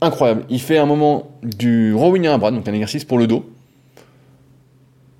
[0.00, 0.44] Incroyable.
[0.48, 3.44] Il fait un moment du rowing à un bras, donc un exercice pour le dos.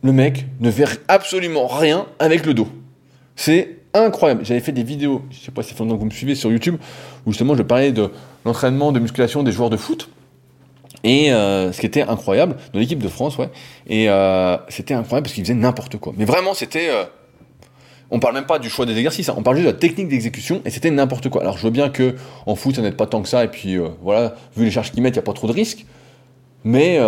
[0.05, 2.69] Le mec ne fait absolument rien avec le dos.
[3.37, 4.45] C'est incroyable.
[4.45, 6.77] J'avais fait des vidéos, je sais pas si c'est vous me suivez sur YouTube,
[7.25, 8.11] où justement je parlais de
[8.45, 10.11] l'entraînement de musculation des joueurs de foot.
[11.05, 13.49] Et euh, ce qui était incroyable, de l'équipe de France, ouais.
[13.87, 16.13] Et euh, c'était incroyable parce qu'ils faisaient n'importe quoi.
[16.19, 16.91] Mais vraiment, c'était.
[16.91, 17.05] Euh,
[18.11, 19.35] on parle même pas du choix des exercices, hein.
[19.39, 21.41] on parle juste de la technique d'exécution et c'était n'importe quoi.
[21.41, 22.15] Alors je veux bien que
[22.45, 25.03] en foot ça n'aide pas tant que ça et puis voilà, vu les charges qu'ils
[25.03, 25.87] mettent, il n'y a pas trop de risques.
[26.63, 27.01] Mais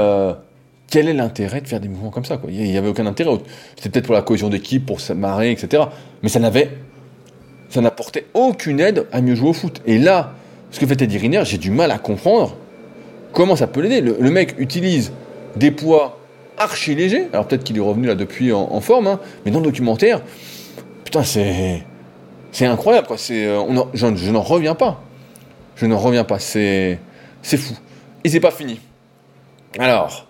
[0.89, 2.51] quel est l'intérêt de faire des mouvements comme ça quoi?
[2.51, 3.31] Il n'y avait aucun intérêt.
[3.77, 5.85] C'était peut-être pour la cohésion d'équipe, pour se marrer, etc.
[6.23, 6.71] Mais ça n'avait,
[7.69, 9.83] ça n'apportait aucune aide à mieux jouer au foot.
[9.87, 10.35] Et là,
[10.71, 12.57] ce que fait Teddy Riner, j'ai du mal à comprendre
[13.33, 14.01] comment ça peut l'aider.
[14.01, 15.13] Le, mec utilise
[15.57, 16.19] des poids
[16.57, 17.29] archi légers.
[17.33, 20.23] Alors peut-être qu'il est revenu là depuis en, forme, hein, mais dans le documentaire,
[21.05, 21.83] putain, c'est
[22.53, 23.19] c'est incroyable quoi.
[23.19, 25.03] C'est, euh, je, je n'en reviens pas.
[25.75, 26.39] Je n'en reviens pas.
[26.39, 26.99] C'est
[27.43, 27.75] c'est fou.
[28.25, 28.81] Et c'est pas fini.
[29.79, 30.26] Alors,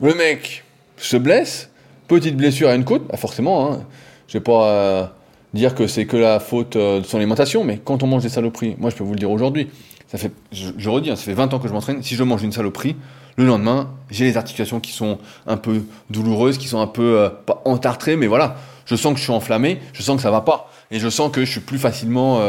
[0.00, 0.64] le mec
[0.96, 1.70] se blesse,
[2.08, 3.80] petite blessure à une côte, bah forcément, hein,
[4.28, 5.06] je vais pas euh,
[5.54, 8.28] dire que c'est que la faute euh, de son alimentation, mais quand on mange des
[8.28, 9.68] saloperies, moi je peux vous le dire aujourd'hui,
[10.08, 12.42] ça fait, je, redis, hein, ça fait 20 ans que je m'entraîne, si je mange
[12.42, 12.96] une saloperie,
[13.36, 17.28] le lendemain, j'ai les articulations qui sont un peu douloureuses, qui sont un peu, euh,
[17.28, 20.40] pas entartrées, mais voilà, je sens que je suis enflammé, je sens que ça va
[20.40, 22.40] pas, et je sens que je suis plus facilement,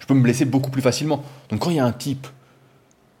[0.00, 1.22] je peux me blesser beaucoup plus facilement.
[1.48, 2.26] Donc quand il y a un type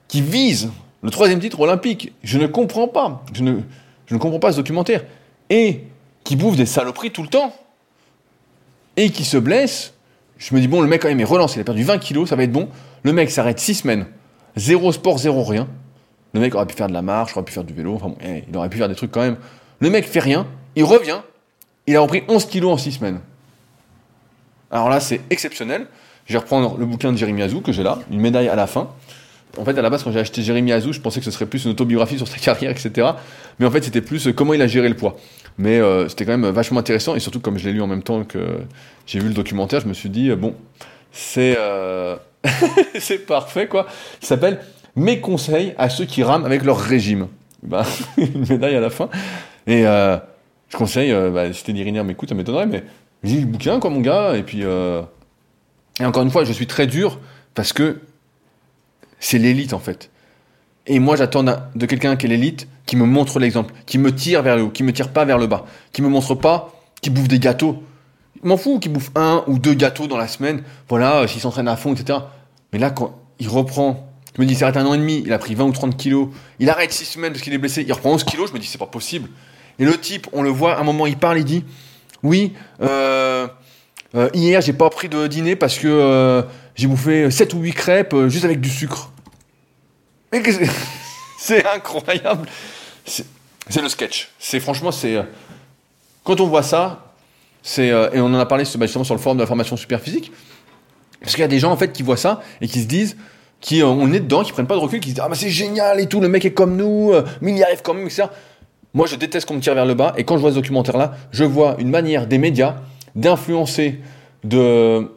[0.08, 0.70] qui vise
[1.02, 2.12] le troisième titre olympique.
[2.22, 3.24] Je ne comprends pas.
[3.32, 5.04] Je ne, comprends pas ce documentaire.
[5.48, 5.84] Et
[6.24, 7.54] qui bouffe des saloperies tout le temps.
[8.96, 9.94] Et qui se blesse.
[10.38, 11.58] Je me dis, bon, le mec, quand même, est relancé.
[11.58, 12.68] Il a perdu 20 kilos, ça va être bon.
[13.02, 14.06] Le mec s'arrête 6 semaines.
[14.56, 15.68] Zéro sport, zéro rien.
[16.32, 17.94] Le mec aurait pu faire de la marche, aurait pu faire du vélo.
[17.94, 19.36] Enfin bon, eh, il aurait pu faire des trucs quand même.
[19.80, 20.46] Le mec fait rien.
[20.76, 21.20] Il revient.
[21.86, 23.20] Il a repris 11 kilos en 6 semaines.
[24.70, 25.86] Alors là, c'est exceptionnel.
[26.26, 28.68] Je vais reprendre le bouquin de Jérémy Azou que j'ai là, une médaille à la
[28.68, 28.88] fin.
[29.58, 31.46] En fait, à la base, quand j'ai acheté Jérémy Azou, je pensais que ce serait
[31.46, 33.08] plus une autobiographie sur sa carrière, etc.
[33.58, 35.16] Mais en fait, c'était plus euh, comment il a géré le poids.
[35.58, 38.02] Mais euh, c'était quand même vachement intéressant, et surtout comme je l'ai lu en même
[38.02, 38.38] temps que
[39.06, 40.54] j'ai vu le documentaire, je me suis dit, euh, bon,
[41.12, 41.56] c'est
[43.26, 43.86] parfait, quoi.
[44.22, 44.60] Il s'appelle
[44.94, 47.26] Mes conseils à ceux qui rament avec leur régime.
[47.62, 47.84] Bah,
[48.16, 49.08] une médaille à la fin.
[49.66, 52.84] Et je conseille, bah, si Teddy Riner m'écoute, ça m'étonnerait, mais
[53.24, 54.62] lis le bouquin, quoi, mon gars, et puis...
[54.62, 57.18] Et encore une fois, je suis très dur,
[57.54, 57.98] parce que
[59.20, 60.10] c'est l'élite en fait.
[60.86, 64.42] Et moi, j'attends de quelqu'un qui est l'élite, qui me montre l'exemple, qui me tire
[64.42, 67.10] vers le haut, qui me tire pas vers le bas, qui me montre pas, qui
[67.10, 67.82] bouffe des gâteaux.
[68.42, 71.68] M'en fous qu'il bouffe un ou deux gâteaux dans la semaine, voilà, euh, s'il s'entraîne
[71.68, 72.18] à fond, etc.
[72.72, 75.32] Mais là, quand il reprend, je me dis, il s'arrête un an et demi, il
[75.32, 76.28] a pris 20 ou 30 kilos,
[76.58, 78.66] il arrête 6 semaines parce qu'il est blessé, il reprend 11 kilos, je me dis,
[78.66, 79.28] c'est pas possible.
[79.78, 81.64] Et le type, on le voit, à un moment, il parle, il dit,
[82.22, 83.46] oui, euh,
[84.14, 86.44] euh, hier, j'ai pas pris de dîner parce que
[86.74, 89.10] j'ai bouffé 7 ou 8 crêpes juste avec du sucre.
[91.38, 92.46] C'est incroyable.
[93.04, 94.30] C'est le sketch.
[94.38, 95.22] C'est franchement, c'est euh,
[96.24, 97.14] quand on voit ça,
[97.62, 100.00] c'est euh, et on en a parlé justement sur le forum de la formation super
[100.00, 100.32] physique,
[101.20, 103.16] parce qu'il y a des gens en fait qui voient ça et qui se disent,
[103.60, 105.36] qui euh, on est dedans, qui prennent pas de recul, qui se disent ah bah
[105.36, 108.06] c'est génial et tout, le mec est comme nous, mais il y arrive quand même,
[108.06, 108.24] etc.
[108.92, 110.96] Moi, je déteste qu'on me tire vers le bas et quand je vois ce documentaire
[110.96, 112.76] là, je vois une manière des médias
[113.14, 114.00] d'influencer,
[114.44, 115.10] de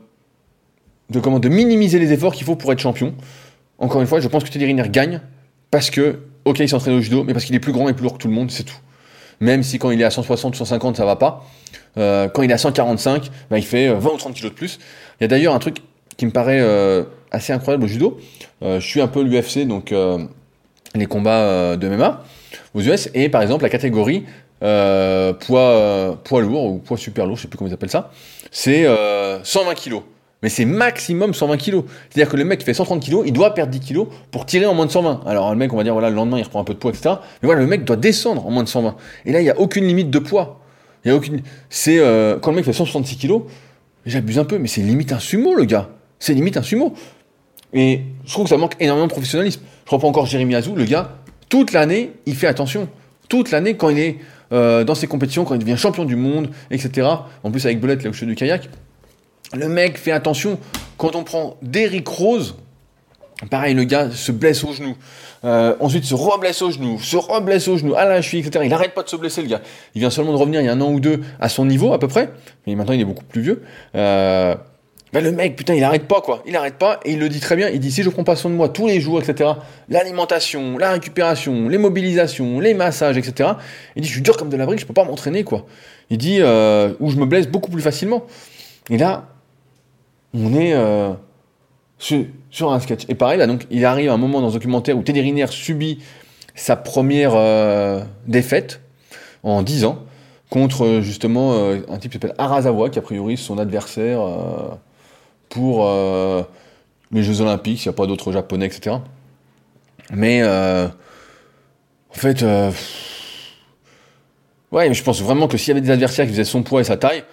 [1.21, 3.13] comment de minimiser les efforts qu'il faut pour être champion.
[3.79, 5.21] Encore une fois, je pense que Teddy Riner gagne
[5.71, 8.03] parce que, ok, il s'entraîne au judo, mais parce qu'il est plus grand et plus
[8.03, 8.77] lourd que tout le monde, c'est tout.
[9.39, 11.45] Même si quand il est à 160, 150, ça va pas.
[11.97, 14.55] Euh, quand il est à 145, bah, il fait 20 euh, ou 30 kilos de
[14.55, 14.79] plus.
[15.19, 15.77] Il y a d'ailleurs un truc
[16.15, 18.19] qui me paraît euh, assez incroyable au judo.
[18.61, 19.93] je suis un peu l'UFC, donc
[20.95, 22.23] les combats de MMA
[22.75, 24.23] aux US, et par exemple la catégorie
[24.63, 28.11] poids, poids lourd ou poids super lourd, je sais plus comment ils appellent ça,
[28.51, 28.87] c'est
[29.43, 30.03] 120 kilos
[30.43, 31.83] mais c'est maximum 120 kg.
[32.09, 34.65] C'est-à-dire que le mec qui fait 130 kg, il doit perdre 10 kg pour tirer
[34.65, 35.21] en moins de 120.
[35.25, 36.91] Alors le mec, on va dire, voilà, le lendemain, il reprend un peu de poids,
[36.91, 37.15] etc.
[37.41, 38.95] Mais voilà, le mec doit descendre en moins de 120.
[39.25, 40.59] Et là, il n'y a aucune limite de poids.
[41.03, 41.41] Il y a aucune.
[41.69, 43.43] C'est euh, quand le mec fait 166 kg,
[44.05, 45.89] j'abuse un peu, mais c'est limite un sumo, le gars.
[46.19, 46.93] C'est limite un sumo.
[47.71, 49.61] Et je trouve que ça manque énormément de professionnalisme.
[49.85, 51.11] Je pas encore Jérémy Azou, le gars,
[51.47, 52.89] toute l'année, il fait attention.
[53.29, 54.17] Toute l'année, quand il est
[54.53, 57.07] euh, dans ses compétitions, quand il devient champion du monde, etc.
[57.43, 58.69] En plus, avec Belette, là où je du kayak,
[59.53, 60.59] le mec fait attention.
[60.97, 62.55] Quand on prend Derrick Rose,
[63.49, 64.95] Pareil, le gars se blesse au genou.
[65.43, 68.63] Euh, ensuite, se reblesse au genou, se reblesse au genou, à la cheville, etc.
[68.63, 69.61] Il n'arrête pas de se blesser, le gars.
[69.95, 71.93] Il vient seulement de revenir il y a un an ou deux à son niveau,
[71.93, 72.31] à peu près.
[72.65, 73.63] Mais maintenant, il est beaucoup plus vieux.
[73.95, 74.55] Euh,
[75.13, 76.41] ben le mec, putain, il arrête pas, quoi.
[76.47, 77.69] Il arrête pas, et il le dit très bien.
[77.69, 79.51] Il dit, si je prends pas soin de moi tous les jours, etc.,
[79.87, 83.51] l'alimentation, la récupération, les mobilisations, les massages, etc.,
[83.95, 85.67] il dit, je suis dur comme de la brique, je peux pas m'entraîner, quoi.
[86.09, 88.23] Il dit, euh, où je me blesse beaucoup plus facilement.
[88.89, 89.27] Et là,
[90.33, 91.11] on est euh,
[91.99, 93.03] sur, un sketch.
[93.07, 95.99] Et pareil, là, donc, il arrive un moment dans ce documentaire où Teddy Riner subit
[96.55, 98.81] sa première euh, défaite
[99.43, 99.99] en 10 ans
[100.49, 104.19] contre justement un type qui s'appelle Arazawa, qui a priori son adversaire
[105.53, 106.41] pour euh,
[107.11, 108.95] les Jeux Olympiques, s'il n'y a pas d'autres japonais, etc.
[110.11, 110.87] Mais euh,
[112.09, 112.71] en fait, euh,
[114.71, 116.83] ouais, je pense vraiment que s'il y avait des adversaires qui faisaient son poids et
[116.83, 117.23] sa taille,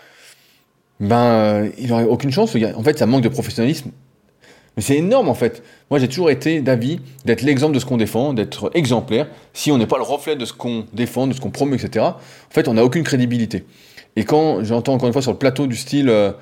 [1.00, 2.54] ben il n'aurait aucune chance.
[2.76, 3.90] En fait, ça manque de professionnalisme.
[4.76, 5.62] Mais c'est énorme en fait.
[5.90, 9.28] Moi j'ai toujours été d'avis d'être l'exemple de ce qu'on défend, d'être exemplaire.
[9.54, 12.04] Si on n'est pas le reflet de ce qu'on défend, de ce qu'on promeut, etc.,
[12.04, 12.14] en
[12.50, 13.64] fait on n'a aucune crédibilité.
[14.14, 16.34] Et quand j'entends encore une fois sur le plateau du style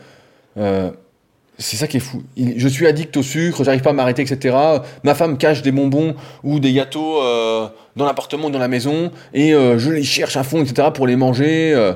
[1.59, 2.23] c'est ça qui est fou.
[2.37, 4.57] Je suis addict au sucre, j'arrive pas à m'arrêter, etc.
[5.03, 9.11] Ma femme cache des bonbons ou des gâteaux euh, dans l'appartement ou dans la maison
[9.35, 10.89] et euh, je les cherche à fond, etc.
[10.95, 11.75] pour les manger.
[11.75, 11.95] Euh.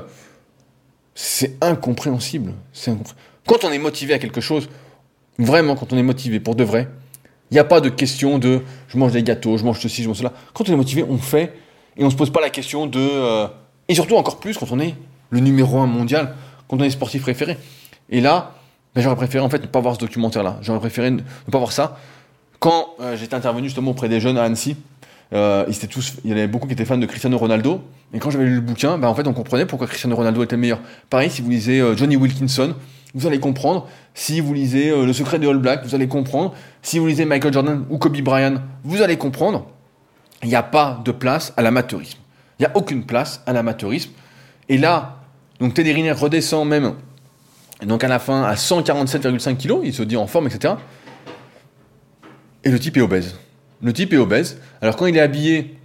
[1.15, 2.53] c'est incompréhensible.
[3.47, 4.67] Quand on est motivé à quelque chose,
[5.39, 6.89] vraiment, quand on est motivé pour de vrai,
[7.49, 10.09] il n'y a pas de question de je mange des gâteaux, je mange ceci, je
[10.09, 10.33] mange cela.
[10.53, 11.53] Quand on est motivé, on fait
[11.95, 13.47] et on se pose pas la question de.
[13.87, 14.95] et surtout encore plus quand on est
[15.29, 16.35] le numéro un mondial,
[16.67, 17.57] quand on est sportif préféré.
[18.09, 18.55] Et là,
[19.01, 20.59] j'aurais préféré en fait ne pas voir ce documentaire-là.
[20.61, 21.97] J'aurais préféré ne pas voir ça.
[22.59, 24.77] Quand euh, j'étais intervenu justement auprès des jeunes à Annecy,
[25.33, 27.81] euh, ils étaient tous, il y avait beaucoup qui étaient fans de Cristiano Ronaldo.
[28.13, 30.55] Et quand j'avais lu le bouquin, bah, en fait on comprenait pourquoi Cristiano Ronaldo était
[30.55, 30.79] le meilleur.
[31.09, 32.75] Pareil, si vous lisez euh, Johnny Wilkinson,
[33.15, 33.87] vous allez comprendre.
[34.13, 36.53] Si vous lisez Le secret des All Blacks, vous allez comprendre.
[36.81, 39.67] Si vous lisez Michael Jordan ou Kobe Bryant, vous allez comprendre.
[40.41, 42.19] Il n'y a pas de place à l'amateurisme.
[42.59, 44.11] Il n'y a aucune place à l'amateurisme.
[44.67, 45.17] Et là,
[45.59, 46.93] donc Teddy Riner redescend même
[47.85, 50.75] donc à la fin, à 147,5 kg, il se dit en forme, etc.
[52.63, 53.35] Et le type est obèse.
[53.81, 54.59] Le type est obèse.
[54.81, 55.75] Alors quand il est habillé,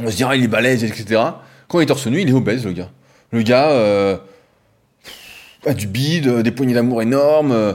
[0.00, 1.20] on se dit, ah, il est balèze, etc.
[1.68, 2.90] Quand il est torse nu, il est obèse, le gars.
[3.32, 4.16] Le gars euh,
[5.64, 7.52] a du bide, des poignées d'amour énormes.
[7.52, 7.72] Euh.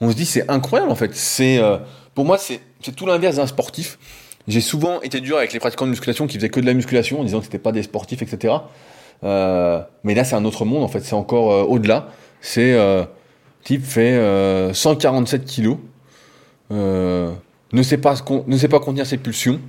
[0.00, 1.14] on se dit, c'est incroyable en fait.
[1.14, 1.78] C'est, euh,
[2.14, 2.60] pour moi, c'est,
[2.94, 3.98] tout l'inverse d'un sportif.
[4.48, 7.20] J'ai souvent été dur avec les pratiquants de musculation qui faisaient que de la musculation
[7.20, 8.54] en disant que c'était pas des sportifs, etc.
[9.22, 11.00] mais là, c'est un autre monde en fait.
[11.00, 12.08] C'est encore au-delà.
[12.42, 13.04] C'est euh,
[13.62, 14.18] type fait
[14.74, 15.76] 147 euh, kilos,
[16.72, 17.30] euh,
[17.72, 19.60] ne sait pas ne sait pas contenir ses pulsions.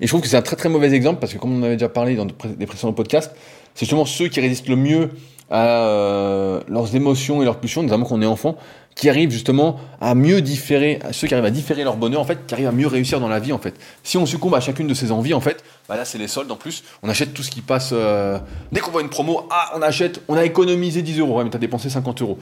[0.00, 1.76] Et je trouve que c'est un très très mauvais exemple parce que comme on avait
[1.76, 3.34] déjà parlé dans des précédents podcasts,
[3.74, 5.10] c'est justement ceux qui résistent le mieux
[5.50, 8.56] à leurs émotions et leurs pulsions, notamment quand on est enfant,
[8.94, 12.46] qui arrivent justement à mieux différer, ceux qui arrivent à différer leur bonheur, en fait,
[12.46, 13.74] qui arrivent à mieux réussir dans la vie, en fait.
[14.02, 16.50] Si on succombe à chacune de ces envies, en fait, bah là, c'est les soldes
[16.50, 16.84] en plus.
[17.02, 17.90] On achète tout ce qui passe.
[17.92, 18.38] Euh,
[18.70, 21.38] dès qu'on voit une promo, ah, on achète, on a économisé 10 euros.
[21.38, 22.38] Ouais, mais t'as dépensé 50 euros.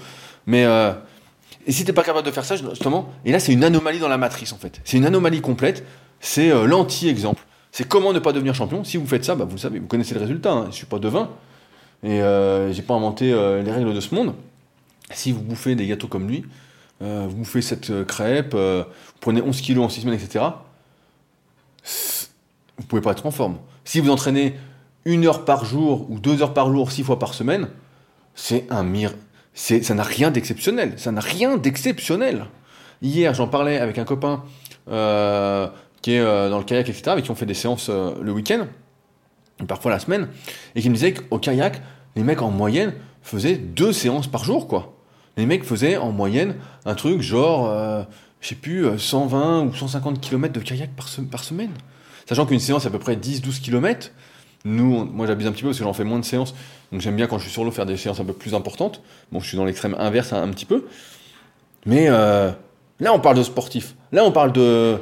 [0.47, 0.65] Mais.
[0.65, 0.93] Euh,
[1.67, 4.09] et si t'es pas capable de faire ça, justement, et là, c'est une anomalie dans
[4.09, 4.81] la matrice, en fait.
[4.85, 5.85] C'est une anomalie complète.
[6.21, 7.45] C'est euh, l'anti-exemple.
[7.71, 8.83] C'est comment ne pas devenir champion.
[8.83, 10.53] Si vous faites ça, bah, vous le savez, vous connaissez le résultat.
[10.53, 10.67] Hein.
[10.71, 11.31] Je suis pas devin.
[12.03, 12.21] Et
[12.73, 14.33] j'ai pas inventé les règles de ce monde
[15.13, 16.45] si vous bouffez des gâteaux comme lui,
[17.03, 20.45] euh, vous bouffez cette euh, crêpe, euh, vous prenez 11 kilos en 6 semaines, etc.,
[22.77, 23.59] vous pouvez pas être en forme.
[23.85, 24.55] Si vous entraînez
[25.05, 27.69] une heure par jour ou deux heures par jour, six fois par semaine,
[28.35, 29.15] c'est un mire.
[29.55, 30.95] Ça n'a rien d'exceptionnel.
[30.97, 32.47] Ça n'a rien d'exceptionnel.
[33.03, 34.45] Hier, j'en parlais avec un copain
[34.87, 38.67] qui est dans le kayak, etc., avec qui on fait des séances le week-end,
[39.67, 40.29] parfois la semaine,
[40.75, 41.83] et qui me disait qu'au kayak,
[42.17, 45.00] les mecs en moyenne faisaient deux séances par jour, quoi
[45.37, 48.03] les mecs faisaient en moyenne un truc genre, euh,
[48.41, 50.91] je sais plus, 120 euh, ou 150 km de kayak
[51.31, 51.71] par, semaine.
[52.29, 54.13] Sachant qu'une séance, c'est à peu près 10-12 km.
[54.65, 56.55] Nous, moi j'abuse un petit peu parce que j'en fais moins de séances.
[56.93, 59.03] Donc j'aime bien quand je suis sur l'eau faire des séances un peu plus importantes.
[59.33, 60.85] Bon, je suis dans l'extrême inverse un, petit peu.
[61.87, 62.51] Mais euh,
[62.99, 63.95] là, on parle de sportifs.
[64.13, 64.99] Là, on parle de,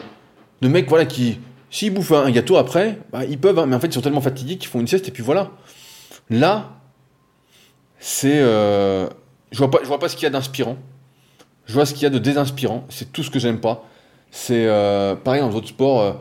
[0.62, 3.66] mecs voilà, qui, s'ils bouffent un gâteau après, bah, ils peuvent, hein.
[3.66, 5.50] mais en fait, ils sont tellement fatigués qu'ils font une sieste et puis voilà.
[6.30, 6.76] Là,
[7.98, 8.40] c'est
[9.50, 10.76] je vois pas, je vois pas ce qu'il y a d'inspirant.
[11.68, 12.84] Je vois ce qu'il y a de désinspirant.
[12.88, 13.84] C'est tout ce que j'aime pas.
[14.30, 16.00] C'est euh, pareil dans les autres sports.
[16.00, 16.12] Euh,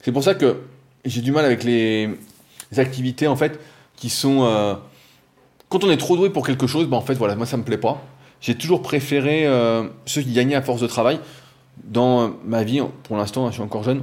[0.00, 0.62] c'est pour ça que
[1.04, 2.10] j'ai du mal avec les,
[2.76, 3.60] activités en fait
[3.96, 4.44] qui sont.
[4.44, 4.74] Euh,
[5.68, 7.64] quand on est trop doué pour quelque chose, ben en fait voilà, moi ça me
[7.64, 8.00] plaît pas.
[8.40, 9.46] J'ai toujours préféré
[10.04, 11.20] ceux qui gagnaient à force de travail.
[11.84, 14.02] Dans ma vie, pour l'instant, je suis encore jeune,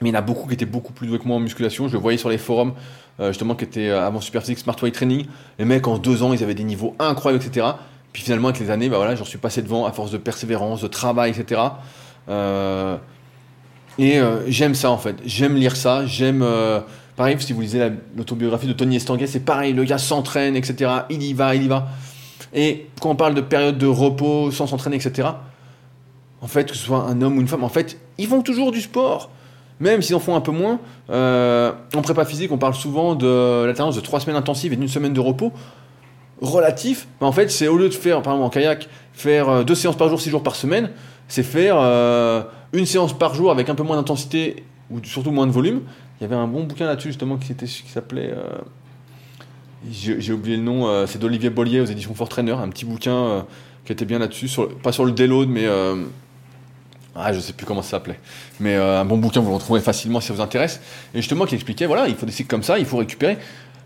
[0.00, 1.86] mais il y en a beaucoup qui étaient beaucoup plus doués que moi en musculation.
[1.86, 2.72] Je le voyais sur les forums,
[3.20, 5.26] justement, qui étaient avant Superphysique, Smart Weight Training.
[5.58, 7.66] Les mecs, en deux ans, ils avaient des niveaux incroyables, etc.
[8.12, 10.80] Puis finalement, avec les années, bah voilà, j'en suis passé devant à force de persévérance,
[10.80, 11.60] de travail, etc.
[12.28, 12.96] Euh,
[13.98, 15.16] Et j'aime ça en fait.
[15.24, 16.06] J'aime lire ça.
[16.06, 16.44] J'aime.
[17.16, 19.72] pareil, si vous lisez l'autobiographie de Tony Estanguet, c'est pareil.
[19.72, 20.90] Le gars s'entraîne, etc.
[21.10, 21.88] Il y va, il y va.
[22.54, 25.28] Et quand on parle de période de repos sans s'entraîner, etc.,
[26.40, 28.72] en fait, que ce soit un homme ou une femme, en fait, ils font toujours
[28.72, 29.30] du sport.
[29.80, 30.80] Même s'ils en font un peu moins.
[31.10, 34.88] Euh, en prépa physique, on parle souvent de l'alternance de trois semaines intensives et d'une
[34.88, 35.52] semaine de repos.
[36.40, 39.74] Relatif, en fait, c'est au lieu de faire, par exemple en kayak, faire euh, deux
[39.74, 40.90] séances par jour, six jours par semaine,
[41.26, 45.46] c'est faire euh, une séance par jour avec un peu moins d'intensité ou surtout moins
[45.46, 45.82] de volume.
[46.20, 47.54] Il y avait un bon bouquin là-dessus justement qui,
[47.88, 48.32] s'appelait
[49.90, 53.14] j'ai oublié le nom, euh, c'est d'Olivier Bollier aux éditions Fort Trainer, un petit bouquin
[53.14, 53.42] euh,
[53.84, 54.48] qui était bien là-dessus,
[54.82, 55.66] pas sur le déload, mais.
[55.66, 56.04] Euh,
[57.20, 58.20] ah, je sais plus comment ça s'appelait.
[58.60, 60.80] Mais un bon bouquin, vous le retrouvez facilement si ça vous intéresse.
[61.14, 63.38] Et justement, qui expliquait voilà, il faut des cycles comme ça, il faut récupérer.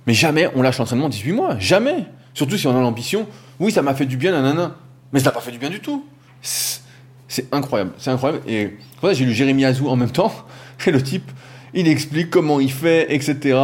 [0.06, 2.04] Mais jamais on lâche l'entraînement 18 mois, jamais.
[2.34, 3.26] Surtout si on a l'ambition.
[3.60, 4.76] Oui, ça m'a fait du bien, nanana.
[5.12, 6.04] Mais ça n'a pas fait du bien du tout.
[6.40, 8.42] C'est incroyable, c'est incroyable.
[8.46, 10.32] Et voilà, j'ai lu Jérémy Azou en même temps.
[10.86, 11.30] Et le type,
[11.74, 13.58] il explique comment il fait, etc.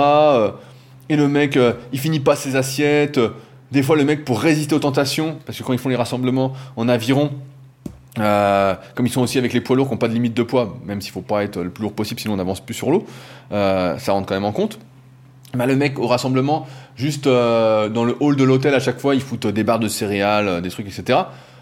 [1.09, 3.21] Et le mec, euh, il finit pas ses assiettes.
[3.71, 6.53] Des fois, le mec, pour résister aux tentations, parce que quand ils font les rassemblements
[6.77, 7.31] en aviron,
[8.19, 10.43] euh, comme ils sont aussi avec les poids lourds qui n'ont pas de limite de
[10.43, 12.91] poids, même s'il faut pas être le plus lourd possible, sinon on n'avance plus sur
[12.91, 13.07] l'eau,
[13.53, 14.79] euh, ça rentre quand même en compte.
[15.55, 19.21] Bah, le mec au rassemblement, juste dans le hall de l'hôtel à chaque fois, il
[19.21, 21.21] fout des barres de céréales, des trucs, etc.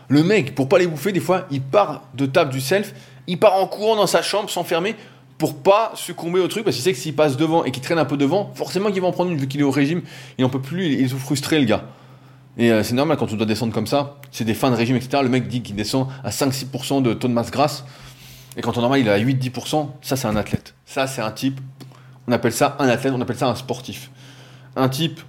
[0.09, 2.95] Le mec, pour pas les bouffer, des fois, il part de table du self,
[3.26, 4.95] il part en courant dans sa chambre, s'enfermer,
[5.39, 7.99] pour pas succomber au truc, parce qu'il sait que s'il passe devant et qu'il traîne
[7.99, 10.03] un peu devant, forcément qu'il va en prendre une vu qu'il est au régime,
[10.39, 11.84] il en peut plus, il est tout frustré le gars.
[12.59, 14.97] Et euh, c'est normal quand on doit descendre comme ça, c'est des fins de régime,
[14.97, 15.22] etc.
[15.22, 17.84] Le mec dit qu'il descend à 5-6% de taux de masse grasse,
[18.57, 20.74] et quand on normal il est à 8-10%, ça c'est un athlète.
[20.87, 21.61] Ça c'est un type,
[22.29, 24.11] on appelle ça un athlète, on appelle ça un sportif.
[24.74, 25.20] Un type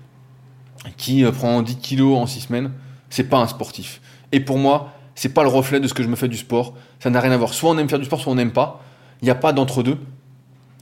[0.98, 2.72] qui euh, prend 10 kilos en 6 semaines,
[3.10, 4.02] c'est pas un sportif.
[4.32, 6.74] Et pour moi, c'est pas le reflet de ce que je me fais du sport.
[7.00, 7.54] Ça n'a rien à voir.
[7.54, 8.84] Soit on aime faire du sport, soit on n'aime pas.
[9.22, 9.98] Il n'y a pas d'entre-deux.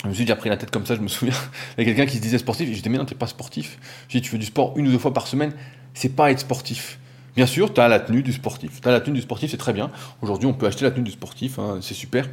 [0.03, 1.33] Je me suis déjà pris la tête comme ça, je me souviens.
[1.77, 3.27] Il y a quelqu'un qui se disait sportif, et je disais, mais non, t'es pas
[3.27, 3.79] sportif.
[4.07, 5.53] Je dis, tu fais du sport une ou deux fois par semaine,
[5.93, 6.99] c'est pas être sportif.
[7.35, 8.81] Bien sûr, tu as la tenue du sportif.
[8.81, 9.91] Tu as la tenue du sportif, c'est très bien.
[10.21, 12.27] Aujourd'hui, on peut acheter la tenue du sportif, hein, c'est super.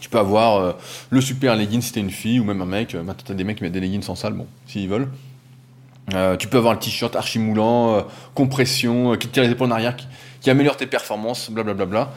[0.00, 0.72] Tu peux avoir euh,
[1.10, 2.94] le super legging si t'es une fille ou même un mec.
[2.94, 5.08] Euh, maintenant, t'as des mecs qui mettent des leggings sans salle, bon, s'ils veulent.
[6.14, 9.94] Euh, tu peux avoir le t-shirt archi moulant, compression, qui tire les épaules en arrière,
[10.40, 12.10] qui, améliore tes performances, blablabla.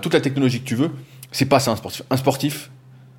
[0.00, 0.92] toute la technologie que tu veux.
[1.32, 2.02] C'est pas ça un sportif.
[2.08, 2.70] Un sportif,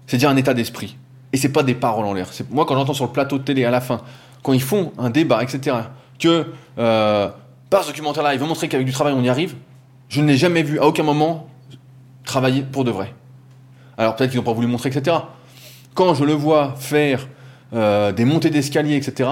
[0.07, 0.95] c'est dire un état d'esprit.
[1.33, 2.29] Et c'est pas des paroles en l'air.
[2.49, 4.01] Moi, quand j'entends sur le plateau de télé à la fin,
[4.41, 5.75] quand ils font un débat, etc.,
[6.17, 9.55] que par ce documentaire-là, ils vont montrer qu'avec du travail, on y arrive,
[10.09, 11.47] je ne l'ai jamais vu à aucun moment
[12.23, 13.13] travailler pour de vrai.
[13.97, 15.17] Alors peut-être qu'ils n'ont pas voulu montrer, etc.
[15.93, 17.27] Quand je le vois faire
[17.73, 19.29] euh, des montées d'escalier, etc.,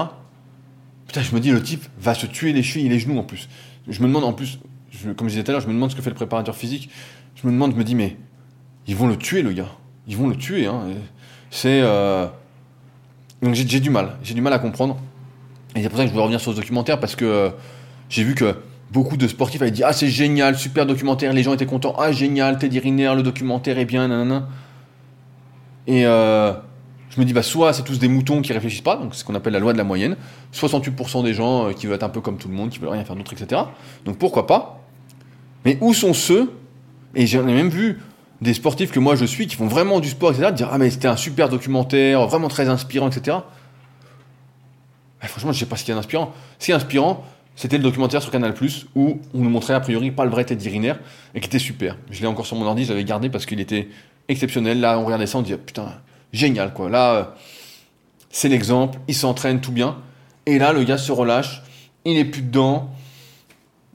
[1.06, 3.22] putain, je me dis, le type va se tuer les chevilles et les genoux en
[3.22, 3.48] plus.
[3.88, 4.58] Je me demande en plus,
[5.16, 6.90] comme je disais tout à l'heure, je me demande ce que fait le préparateur physique.
[7.36, 8.16] Je me demande, je me dis, mais
[8.86, 9.70] ils vont le tuer, le gars.
[10.08, 10.66] Ils vont le tuer.
[10.66, 10.82] Hein.
[11.50, 11.80] C'est.
[11.82, 12.26] Euh,
[13.42, 14.16] donc j'ai du mal.
[14.22, 14.98] J'ai du mal à comprendre.
[15.74, 17.50] Et c'est pour ça que je voulais revenir sur ce documentaire parce que euh,
[18.08, 18.56] j'ai vu que
[18.92, 21.32] beaucoup de sportifs avaient dit Ah, c'est génial, super documentaire.
[21.32, 21.94] Les gens étaient contents.
[21.98, 24.48] Ah, génial, Teddy Riner, le documentaire est bien, nanana.
[25.86, 26.52] Et euh,
[27.10, 29.24] je me dis, bah, soit c'est tous des moutons qui réfléchissent pas, donc c'est ce
[29.24, 30.16] qu'on appelle la loi de la moyenne.
[30.52, 33.04] 68% des gens qui veulent être un peu comme tout le monde, qui veulent rien
[33.04, 33.62] faire d'autre, etc.
[34.04, 34.80] Donc pourquoi pas?
[35.64, 36.52] Mais où sont ceux
[37.14, 38.00] Et j'en ai même vu
[38.40, 40.90] des sportifs que moi je suis, qui font vraiment du sport, etc., dire Ah, mais
[40.90, 43.38] c'était un super documentaire, vraiment très inspirant, etc.
[45.22, 46.32] franchement, je sais pas ce qui est inspirant.
[46.58, 47.24] Ce qui est inspirant,
[47.56, 48.54] c'était le documentaire sur Canal
[48.94, 50.94] où on nous montrait a priori pas le vrai Teddy Riner
[51.34, 51.96] et qui était super.
[52.10, 53.88] Je l'ai encore sur mon ordi, je l'avais gardé parce qu'il était
[54.28, 54.78] exceptionnel.
[54.78, 55.90] Là, on regardait ça, on dit Putain,
[56.34, 56.90] génial quoi.
[56.90, 57.24] Là, euh,
[58.28, 59.96] c'est l'exemple, il s'entraîne tout bien.
[60.44, 61.62] Et là, le gars se relâche,
[62.04, 62.90] il est plus dedans.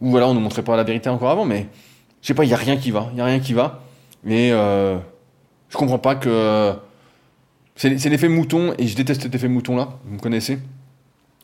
[0.02, 1.68] Ou voilà, on nous montrait pas la vérité encore avant, mais
[2.24, 3.10] je sais pas, il y a rien qui va.
[3.14, 3.84] Il y a rien qui va.
[4.24, 4.98] Mais euh,
[5.70, 6.74] je comprends pas que.
[7.76, 10.60] C'est l'effet mouton, et je déteste cet effet mouton-là, vous me connaissez.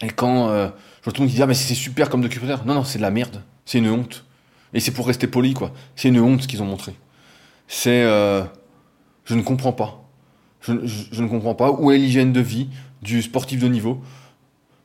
[0.01, 0.69] Et quand euh,
[0.99, 2.65] je vois tout le monde qui dit Ah, mais c'est super comme documentaire.
[2.65, 3.41] Non, non, c'est de la merde.
[3.65, 4.25] C'est une honte.
[4.73, 5.71] Et c'est pour rester poli, quoi.
[5.95, 6.93] C'est une honte ce qu'ils ont montré.
[7.67, 8.03] C'est.
[8.03, 8.43] Euh,
[9.25, 10.03] je ne comprends pas.
[10.61, 11.71] Je, ne comprends pas.
[11.71, 12.67] Où est l'hygiène de vie
[13.01, 14.01] du sportif de niveau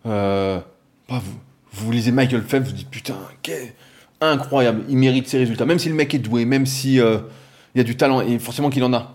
[0.07, 0.61] euh,
[1.09, 1.21] vous,
[1.73, 3.17] vous, lisez Michael Phelps, vous dites Putain,
[4.21, 5.65] incroyable, il mérite ses résultats.
[5.65, 7.01] Même si le mec est doué, même si.
[7.01, 7.19] Euh,
[7.75, 9.15] il y a du talent et forcément qu'il en a.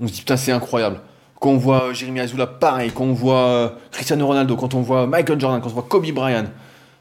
[0.00, 1.00] On se dit putain c'est incroyable.
[1.40, 2.90] Quand on voit Jérémy Azula, pareil.
[2.92, 6.10] Quand on voit euh, Cristiano Ronaldo, quand on voit Michael Jordan, quand on voit Kobe
[6.10, 6.46] Bryant,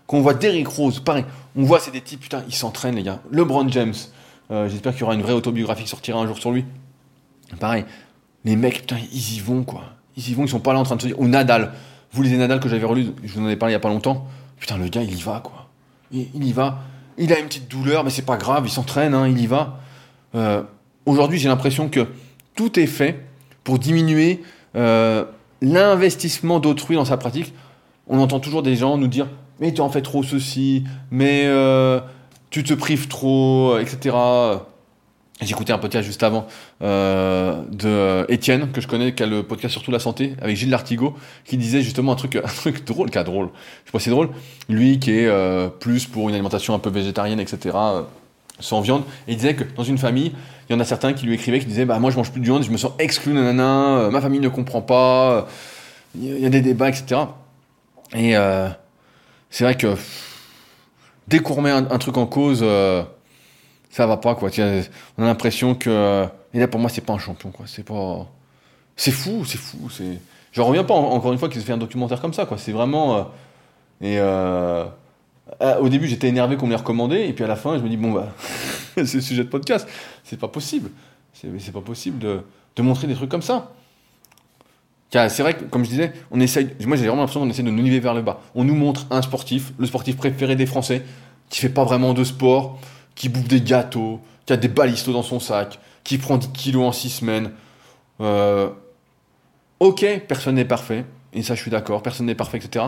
[0.08, 1.26] quand on voit Derrick Rose, pareil.
[1.56, 3.22] On voit c'est des types, putain, ils s'entraînent les gars.
[3.32, 3.94] LeBron James,
[4.52, 6.66] euh, j'espère qu'il y aura une vraie autobiographie qui sortira un jour sur lui.
[7.60, 7.86] Pareil.
[8.44, 9.84] Les mecs, putain, ils y vont quoi.
[10.18, 11.20] Ils y vont, ils sont pas là en train de se dire.
[11.20, 11.72] Ou Nadal.
[12.12, 13.90] Vous lisez Nadal que j'avais relu, je vous en ai parlé il y a pas
[13.90, 14.28] longtemps.
[14.60, 15.68] Putain, le gars, il y va quoi.
[16.12, 16.80] Il, y va.
[17.18, 19.80] Il a une petite douleur, mais c'est pas grave, il s'entraîne, hein, il y va.
[20.36, 20.64] Euh,
[21.06, 22.08] Aujourd'hui, j'ai l'impression que
[22.56, 23.26] tout est fait
[23.66, 24.42] pour diminuer
[24.78, 25.26] euh,
[25.62, 27.54] l'investissement d'autrui dans sa pratique.
[28.08, 29.28] On entend toujours des gens nous dire
[29.60, 32.00] mais tu en fais trop ceci, mais euh,
[32.50, 34.16] tu te prives trop, etc.
[35.42, 36.48] J'écoutais un podcast juste avant
[36.82, 40.70] euh, de Étienne, que je connais, qui a le podcast surtout la santé, avec Gilles
[40.70, 43.50] Lartigot, qui disait justement un truc, un truc drôle, qui drôle,
[43.84, 44.30] je sais pas si c'est drôle,
[44.70, 47.76] lui qui est euh, plus pour une alimentation un peu végétarienne, etc.,
[48.62, 50.32] sans viande, et il disait que dans une famille,
[50.68, 52.40] il y en a certains qui lui écrivaient, qui disaient, bah moi je mange plus
[52.40, 55.42] de viande, je me sens exclu, nanana, euh, ma famille ne comprend pas, euh,
[56.16, 57.22] il y a des débats, etc.
[58.16, 58.70] Et euh,
[59.50, 59.96] c'est vrai que
[61.28, 62.66] dès qu'on remet un, truc en cause,
[63.90, 64.50] ça va pas quoi.
[65.18, 67.66] On a l'impression que et là pour moi c'est pas un champion quoi.
[67.68, 68.28] C'est pas
[68.96, 70.20] c'est fou, c'est fou, c'est
[70.54, 72.58] j'en reviens pas en- encore une fois qu'ils aient fait un documentaire comme ça quoi.
[72.58, 73.30] C'est vraiment
[74.02, 74.18] et
[75.62, 77.84] euh, au début j'étais énervé qu'on me les recommandait et puis à la fin je
[77.84, 78.34] me dis bon bah
[78.96, 79.88] c'est le sujet de podcast,
[80.24, 80.90] c'est pas possible.
[81.34, 82.20] C'est pas possible
[82.76, 83.72] de montrer des trucs comme ça.
[85.30, 87.72] C'est vrai que, comme je disais, on essaye, moi j'ai vraiment l'impression qu'on essaie de
[87.72, 88.42] nous niveler vers le bas.
[88.54, 91.04] On nous montre un sportif, le sportif préféré des Français,
[91.50, 92.80] qui fait pas vraiment de sport,
[93.16, 96.84] qui bouffe des gâteaux, qui a des balistos dans son sac, qui prend 10 kilos
[96.84, 97.52] en 6 semaines.
[98.20, 98.70] Euh,
[99.80, 102.86] ok, personne n'est parfait, et ça je suis d'accord, personne n'est parfait, etc.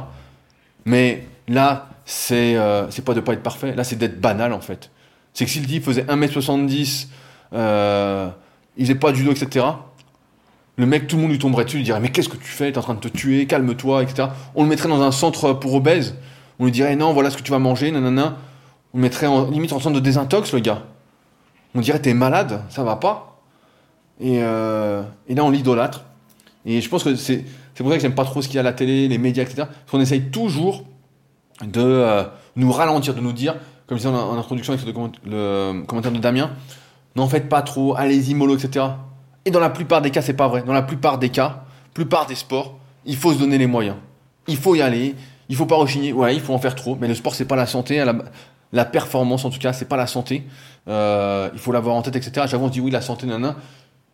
[0.85, 4.61] Mais là, c'est euh, c'est pas de pas être parfait, là c'est d'être banal en
[4.61, 4.91] fait.
[5.33, 7.07] C'est que si le type faisait 1m70,
[7.53, 8.29] euh,
[8.75, 9.65] il faisait pas de judo, etc.
[10.77, 12.71] Le mec, tout le monde lui tomberait dessus, lui dirait Mais qu'est-ce que tu fais?
[12.71, 14.29] T'es en train de te tuer, calme-toi, etc.
[14.55, 16.15] On le mettrait dans un centre pour obèses.
[16.59, 18.37] On lui dirait Non, voilà ce que tu vas manger, nanana.
[18.93, 20.83] On le mettrait en, limite en centre de désintox, le gars.
[21.75, 23.41] On dirait T'es malade, ça va pas.
[24.19, 26.05] Et, euh, et là, on l'idolâtre.
[26.65, 27.43] Et je pense que c'est
[27.77, 29.43] pour ça que j'aime pas trop ce qu'il y a à la télé, les médias,
[29.43, 29.63] etc.
[29.67, 30.83] Parce qu'on essaye toujours
[31.65, 32.23] de euh,
[32.55, 33.55] nous ralentir, de nous dire,
[33.87, 36.51] comme je disais en, introduction avec le, comment- le commentaire de Damien,
[37.15, 38.85] n'en faites pas trop, allez-y mollo, etc.
[39.45, 40.63] Et dans la plupart des cas, c'est pas vrai.
[40.63, 43.95] Dans la plupart des cas, plupart des sports, il faut se donner les moyens.
[44.47, 45.15] Il faut y aller,
[45.49, 46.13] il faut pas rechigner.
[46.13, 48.03] Ouais, il faut en faire trop, mais le sport c'est pas la santé,
[48.73, 50.43] la, performance en tout cas, c'est pas la santé.
[50.87, 52.45] Euh, il faut l'avoir en tête, etc.
[52.49, 53.55] J'avoue, on se dit oui, la santé, nana.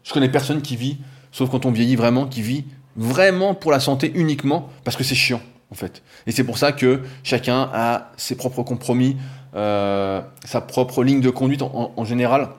[0.03, 0.97] Je connais personne qui vit,
[1.31, 2.65] sauf quand on vieillit vraiment, qui vit
[2.95, 5.41] vraiment pour la santé uniquement parce que c'est chiant
[5.73, 6.03] fait.
[6.27, 9.17] Et c'est pour ça que chacun a ses propres compromis,
[9.55, 12.49] euh, sa propre ligne de conduite en, général.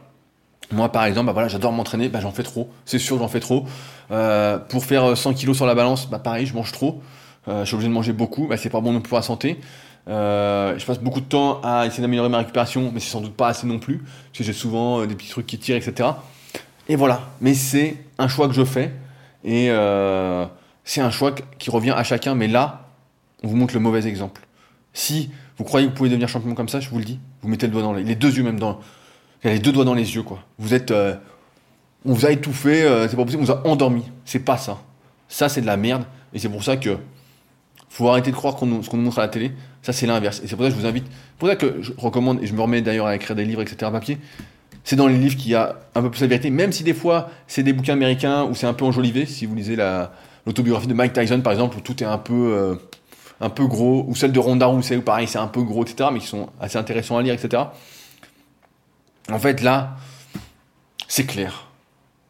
[0.72, 3.40] Moi, par exemple, bah voilà, j'adore m'entraîner, bah j'en fais trop, c'est sûr, j'en fais
[3.40, 3.64] trop.
[4.10, 7.00] Euh, pour faire 100 kilos sur la balance, bah pareil, je mange trop.
[7.48, 9.22] Euh, je suis obligé de manger beaucoup, bah c'est pas bon non plus pour la
[9.22, 9.58] santé.
[10.08, 13.34] Euh, je passe beaucoup de temps à essayer d'améliorer ma récupération, mais c'est sans doute
[13.34, 16.10] pas assez non plus, parce que j'ai souvent euh, des petits trucs qui tirent, etc.
[16.88, 18.92] Et voilà, mais c'est un choix que je fais,
[19.44, 20.44] et euh,
[20.84, 22.83] c'est un choix qui revient à chacun, mais là,
[23.44, 24.40] on vous montre le mauvais exemple.
[24.92, 27.48] Si vous croyez que vous pouvez devenir champion comme ça, je vous le dis, vous
[27.48, 28.80] mettez le doigt dans les, les deux yeux même dans,
[29.44, 30.42] les deux doigts dans les yeux, quoi.
[30.58, 30.90] Vous êtes.
[30.90, 31.14] euh,
[32.06, 34.02] on vous a étouffé, euh, c'est pas possible, on vous a endormi.
[34.24, 34.78] C'est pas ça.
[35.28, 36.04] Ça, c'est de la merde.
[36.32, 36.96] Et c'est pour ça que.
[37.88, 39.52] Faut arrêter de croire ce qu'on nous montre à la télé.
[39.82, 40.40] Ça, c'est l'inverse.
[40.42, 41.04] Et c'est pour ça que je vous invite.
[41.06, 43.62] C'est pour ça que je recommande, et je me remets d'ailleurs à écrire des livres,
[43.62, 43.90] etc.
[43.92, 44.18] papier.
[44.82, 46.92] C'est dans les livres qu'il y a un peu plus la vérité, même si des
[46.94, 49.26] fois, c'est des bouquins américains où c'est un peu enjolivé.
[49.26, 50.12] Si vous lisez la,
[50.46, 52.32] l'autobiographie de Mike Tyson, par exemple, où tout est un peu.
[52.34, 52.74] euh,
[53.40, 56.10] un peu gros, ou celle de Ronda Rousey, où pareil, c'est un peu gros, etc.,
[56.12, 57.64] mais qui sont assez intéressants à lire, etc.
[59.30, 59.96] En fait, là,
[61.08, 61.68] c'est clair.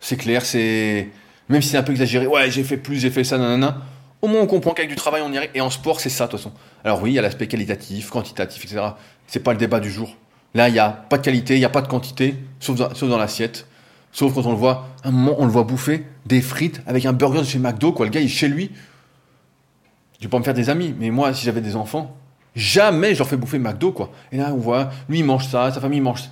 [0.00, 1.08] C'est clair, c'est.
[1.48, 3.78] Même si c'est un peu exagéré, ouais, j'ai fait plus, j'ai fait ça, nanana.
[4.22, 5.50] Au moins, on comprend qu'avec du travail, on y arrive.
[5.54, 6.52] Et en sport, c'est ça, de toute façon.
[6.84, 8.80] Alors, oui, il y a l'aspect qualitatif, quantitatif, etc.
[9.26, 10.16] C'est pas le débat du jour.
[10.54, 12.94] Là, il n'y a pas de qualité, il n'y a pas de quantité, sauf dans,
[12.94, 13.66] sauf dans l'assiette.
[14.12, 17.04] Sauf quand on le voit, à un moment, on le voit bouffer des frites avec
[17.04, 18.06] un burger de chez McDo, quoi.
[18.06, 18.70] Le gars, il est chez lui.
[20.24, 22.16] Je vais pas me faire des amis, mais moi, si j'avais des enfants,
[22.56, 24.08] jamais je leur fais bouffer McDo, quoi.
[24.32, 26.28] Et là, on voit, lui, il mange ça, sa famille mange ça.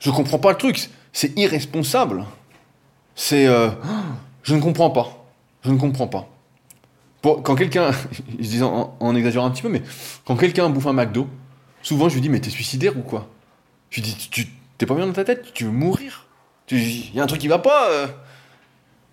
[0.00, 0.90] Je comprends pas le truc.
[1.12, 2.24] C'est irresponsable.
[3.14, 3.46] C'est.
[3.46, 3.70] euh,
[4.42, 5.24] je ne comprends pas.
[5.62, 6.28] Je ne comprends pas.
[7.22, 7.92] Quand quelqu'un.
[8.40, 9.82] Je dis en, en exagérant un petit peu, mais
[10.24, 11.28] quand quelqu'un bouffe un McDo,
[11.82, 13.28] souvent je lui dis Mais t'es suicidaire ou quoi?
[13.90, 14.48] Je lui dis Tu
[14.78, 15.52] t'es pas bien dans ta tête?
[15.54, 16.26] Tu veux mourir?
[16.72, 17.88] Il y a un truc qui va pas.
[17.88, 18.08] euh.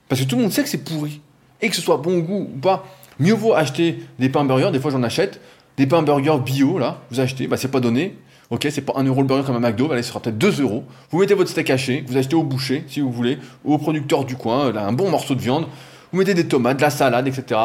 [0.10, 1.22] Parce que tout le monde sait que c'est pourri.
[1.62, 2.84] Et que ce soit bon goût ou pas.
[3.20, 5.40] Mieux vaut acheter des pains burgers, des fois j'en achète.
[5.78, 8.16] Des pains burgers bio, là, vous achetez, bah c'est pas donné.
[8.50, 10.38] Ok, c'est pas 1 euro le burger comme un McDo, bah, allez, ce sera peut-être
[10.38, 10.84] 2 euros.
[11.10, 14.26] Vous mettez votre steak haché, vous achetez au boucher, si vous voulez, ou au producteur
[14.26, 15.66] du coin, là, un bon morceau de viande.
[16.12, 17.60] Vous mettez des tomates, de la salade, etc.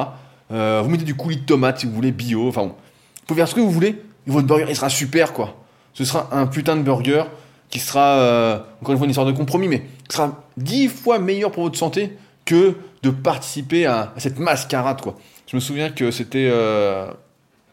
[0.50, 2.48] Euh, vous mettez du coulis de tomates si vous voulez, bio.
[2.48, 2.68] Enfin bon.
[2.68, 5.56] Vous pouvez faire ce que vous voulez, et votre burger, il sera super, quoi.
[5.92, 7.24] Ce sera un putain de burger
[7.68, 11.18] qui sera, euh, encore une fois, une histoire de compromis, mais qui sera 10 fois
[11.18, 15.16] meilleur pour votre santé que de participer à, à cette mascarade, quoi.
[15.48, 17.10] Je me souviens que c'était euh,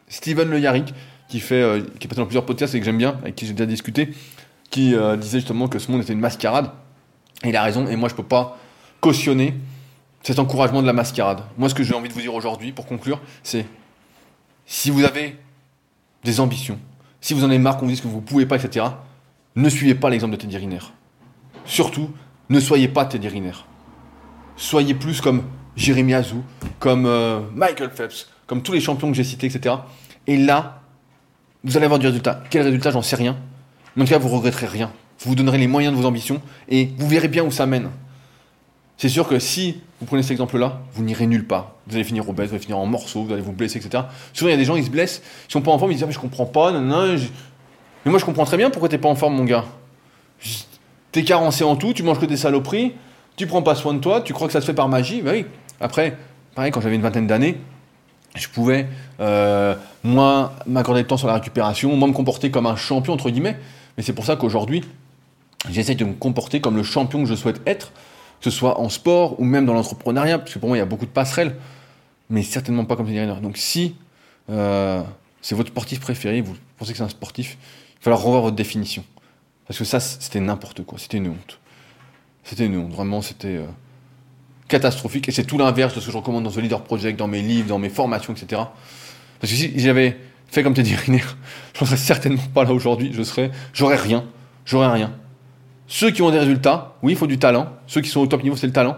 [0.08, 0.94] Steven Le Yarrick,
[1.28, 3.46] qui, fait, euh, qui est passé dans plusieurs podcasts et que j'aime bien, avec qui
[3.46, 4.12] j'ai déjà discuté,
[4.70, 6.72] qui euh, disait justement que ce monde était une mascarade.
[7.44, 8.58] Et il a raison, et moi je peux pas
[9.02, 9.56] cautionner
[10.24, 11.42] cet encouragement de la mascarade.
[11.58, 13.66] Moi, ce que j'ai envie de vous dire aujourd'hui, pour conclure, c'est
[14.66, 15.38] si vous avez
[16.24, 16.80] des ambitions,
[17.20, 18.86] si vous en avez marre qu'on vous dise que vous ne pouvez pas, etc.,
[19.58, 20.80] ne suivez pas l'exemple de Teddy Riner.
[21.66, 22.10] Surtout,
[22.50, 23.52] ne soyez pas Teddy Riner.
[24.56, 25.44] Soyez plus comme
[25.76, 26.44] Jérémy Azou,
[26.80, 29.76] comme euh, Michael Phelps, comme tous les champions que j'ai cités, etc.
[30.28, 30.82] Et là,
[31.64, 32.44] vous allez avoir du résultat.
[32.50, 33.38] Quel résultat, j'en sais rien.
[33.96, 34.92] Mais en tout cas, vous regretterez rien.
[35.20, 37.90] Vous vous donnerez les moyens de vos ambitions et vous verrez bien où ça mène.
[38.98, 41.74] C'est sûr que si vous prenez cet exemple-là, vous n'irez nulle part.
[41.88, 44.04] Vous allez finir obèse, vous allez finir en morceaux, vous allez vous blesser, etc.
[44.34, 45.96] Souvent, il y a des gens, ils se blessent, ils sont pas en forme, ils
[45.96, 47.18] disent ah, mais je comprends pas, non, non,
[48.06, 49.66] mais moi je comprends très bien pourquoi t'es pas en forme, mon gars.
[51.12, 52.94] T'es carencé en tout, tu manges que des saloperies,
[53.36, 55.32] tu prends pas soin de toi, tu crois que ça se fait par magie, bah
[55.34, 55.46] oui.
[55.80, 56.18] Après,
[56.56, 57.58] pareil, quand j'avais une vingtaine d'années,
[58.36, 58.88] je pouvais,
[59.20, 63.30] euh, moi, m'accorder de temps sur la récupération, moi, me comporter comme un champion, entre
[63.30, 63.58] guillemets.
[63.98, 64.84] Mais c'est pour ça qu'aujourd'hui,
[65.70, 67.92] j'essaie de me comporter comme le champion que je souhaite être,
[68.40, 70.84] que ce soit en sport ou même dans l'entrepreneuriat, parce que pour moi, il y
[70.84, 71.56] a beaucoup de passerelles,
[72.30, 73.96] mais certainement pas comme Teddy Donc si
[74.50, 75.02] euh,
[75.42, 78.56] c'est votre sportif préféré, vous pensez que c'est un sportif, il va falloir revoir votre
[78.56, 79.04] définition.
[79.68, 81.60] Parce que ça, c'était n'importe quoi, c'était une honte.
[82.44, 83.66] C'était une honte, vraiment, c'était euh,
[84.68, 85.30] catastrophique.
[85.30, 87.42] Et c'est tout l'inverse de ce que je recommande dans The Leader Project, dans mes
[87.42, 88.62] livres, dans mes formations, etc.
[89.40, 91.24] Parce que si j'avais fait comme Teddy Riner,
[91.74, 94.26] je serais certainement pas là aujourd'hui, je serais, j'aurais rien,
[94.66, 95.12] j'aurais rien.
[95.88, 97.68] Ceux qui ont des résultats, oui, il faut du talent.
[97.86, 98.98] Ceux qui sont au top niveau, c'est le talent.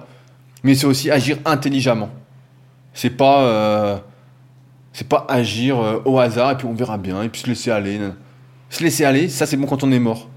[0.64, 2.10] Mais c'est aussi agir intelligemment.
[2.94, 3.98] C'est pas, euh,
[4.94, 7.72] c'est pas agir euh, au hasard et puis on verra bien et puis se laisser
[7.72, 8.00] aller.
[8.70, 10.28] Se laisser aller, ça c'est bon quand on est mort.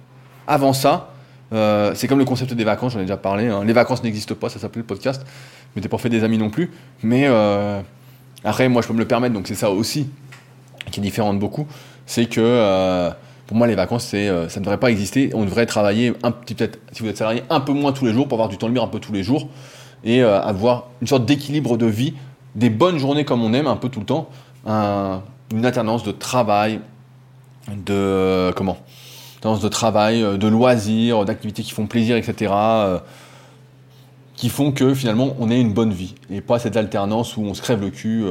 [0.47, 1.11] Avant ça,
[1.53, 3.49] euh, c'est comme le concept des vacances, j'en ai déjà parlé.
[3.49, 3.65] Hein.
[3.65, 5.25] Les vacances n'existent pas, ça s'appelle le podcast.
[5.75, 6.71] Mais t'es pas fait des amis non plus.
[7.03, 7.27] Mais
[8.45, 10.09] après, moi je peux me le permettre, donc c'est ça aussi
[10.91, 11.67] qui est différent de beaucoup.
[12.07, 13.13] C'est que
[13.51, 15.33] pour moi, les vacances, c'est, euh, ça ne devrait pas exister.
[15.35, 18.13] On devrait travailler un petit peut-être, si vous êtes salarié, un peu moins tous les
[18.13, 19.49] jours pour avoir du temps libre un peu tous les jours
[20.05, 22.15] et euh, avoir une sorte d'équilibre de vie,
[22.55, 24.29] des bonnes journées comme on aime un peu tout le temps,
[24.67, 26.79] une alternance de travail,
[27.77, 28.79] de comment,
[29.41, 32.53] alternance de travail, euh, de loisirs, d'activités qui font plaisir, etc.
[34.37, 37.53] qui font que finalement on ait une bonne vie et pas cette alternance où on
[37.53, 38.25] se crève le cul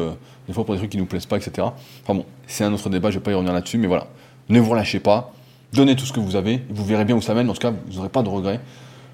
[0.47, 1.67] des fois pour des trucs qui nous plaisent pas, etc.
[2.03, 4.07] Enfin bon, c'est un autre débat, je vais pas y revenir là-dessus, mais voilà.
[4.49, 5.31] Ne vous relâchez pas.
[5.73, 6.63] Donnez tout ce que vous avez.
[6.69, 7.49] Vous verrez bien où ça mène.
[7.49, 8.59] En tout cas, vous n'aurez pas de regrets.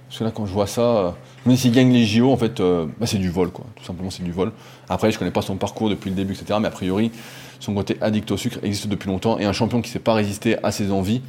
[0.07, 1.11] Parce que là, quand je vois ça, euh,
[1.45, 3.65] même s'il gagne les JO, en fait, euh, bah, c'est du vol, quoi.
[3.75, 4.53] Tout simplement, c'est du vol.
[4.87, 6.57] Après, je connais pas son parcours depuis le début, etc.
[6.61, 7.11] Mais a priori,
[7.59, 9.37] son côté addict au sucre existe depuis longtemps.
[9.39, 11.21] Et un champion qui ne sait pas résister à ses envies,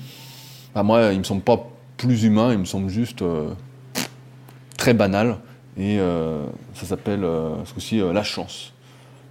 [0.83, 2.53] moi, il me semble pas plus humain.
[2.53, 3.51] Il me semble juste euh,
[4.77, 5.39] très banal.
[5.79, 5.99] Et
[6.73, 8.73] ça s'appelle, ce coup-ci, la chance.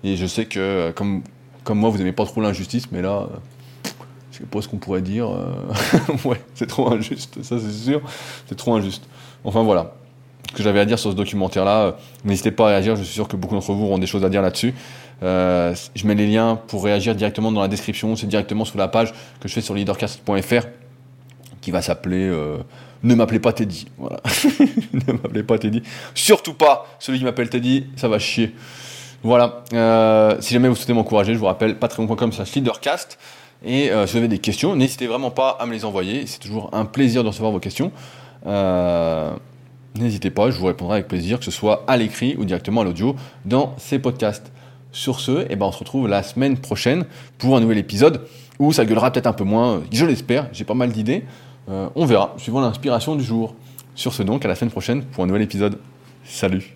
[0.03, 1.23] Et je sais que, comme,
[1.63, 3.27] comme moi, vous n'aimez pas trop l'injustice, mais là
[4.35, 5.29] je sais pas ce qu'on pourrait dire.
[5.29, 5.53] Euh,
[6.25, 8.01] ouais, c'est trop injuste, ça c'est sûr.
[8.47, 9.03] C'est trop injuste.
[9.45, 9.93] Enfin voilà.
[10.49, 11.91] Ce que j'avais à dire sur ce documentaire-là, euh,
[12.25, 12.95] n'hésitez pas à réagir.
[12.97, 14.73] Je suis sûr que beaucoup d'entre vous auront des choses à dire là-dessus.
[15.23, 18.15] Euh, je mets les liens pour réagir directement dans la description.
[18.17, 20.67] C'est directement sur la page que je fais sur leadercast.fr
[21.65, 22.31] qui va s'appeler
[23.03, 23.87] Ne m'appelez pas Teddy.
[23.97, 24.21] Voilà.
[24.93, 25.81] ne m'appelez pas Teddy.
[26.13, 28.55] Surtout pas celui qui m'appelle Teddy, ça va chier.
[29.23, 29.63] Voilà.
[30.39, 33.17] si jamais vous souhaitez m'encourager, je vous rappelle patreon.com slash leadercast.
[33.63, 36.27] Et euh, si vous avez des questions, n'hésitez vraiment pas à me les envoyer.
[36.27, 37.91] C'est toujours un plaisir de recevoir vos questions.
[38.45, 39.31] Euh,
[39.95, 42.83] n'hésitez pas, je vous répondrai avec plaisir, que ce soit à l'écrit ou directement à
[42.83, 44.51] l'audio dans ces podcasts.
[44.91, 47.05] Sur ce, eh ben, on se retrouve la semaine prochaine
[47.37, 48.21] pour un nouvel épisode
[48.59, 49.81] où ça gueulera peut-être un peu moins.
[49.91, 51.25] Je l'espère, j'ai pas mal d'idées.
[51.69, 53.55] Euh, on verra, suivant l'inspiration du jour.
[53.95, 55.79] Sur ce donc, à la semaine prochaine pour un nouvel épisode.
[56.23, 56.74] Salut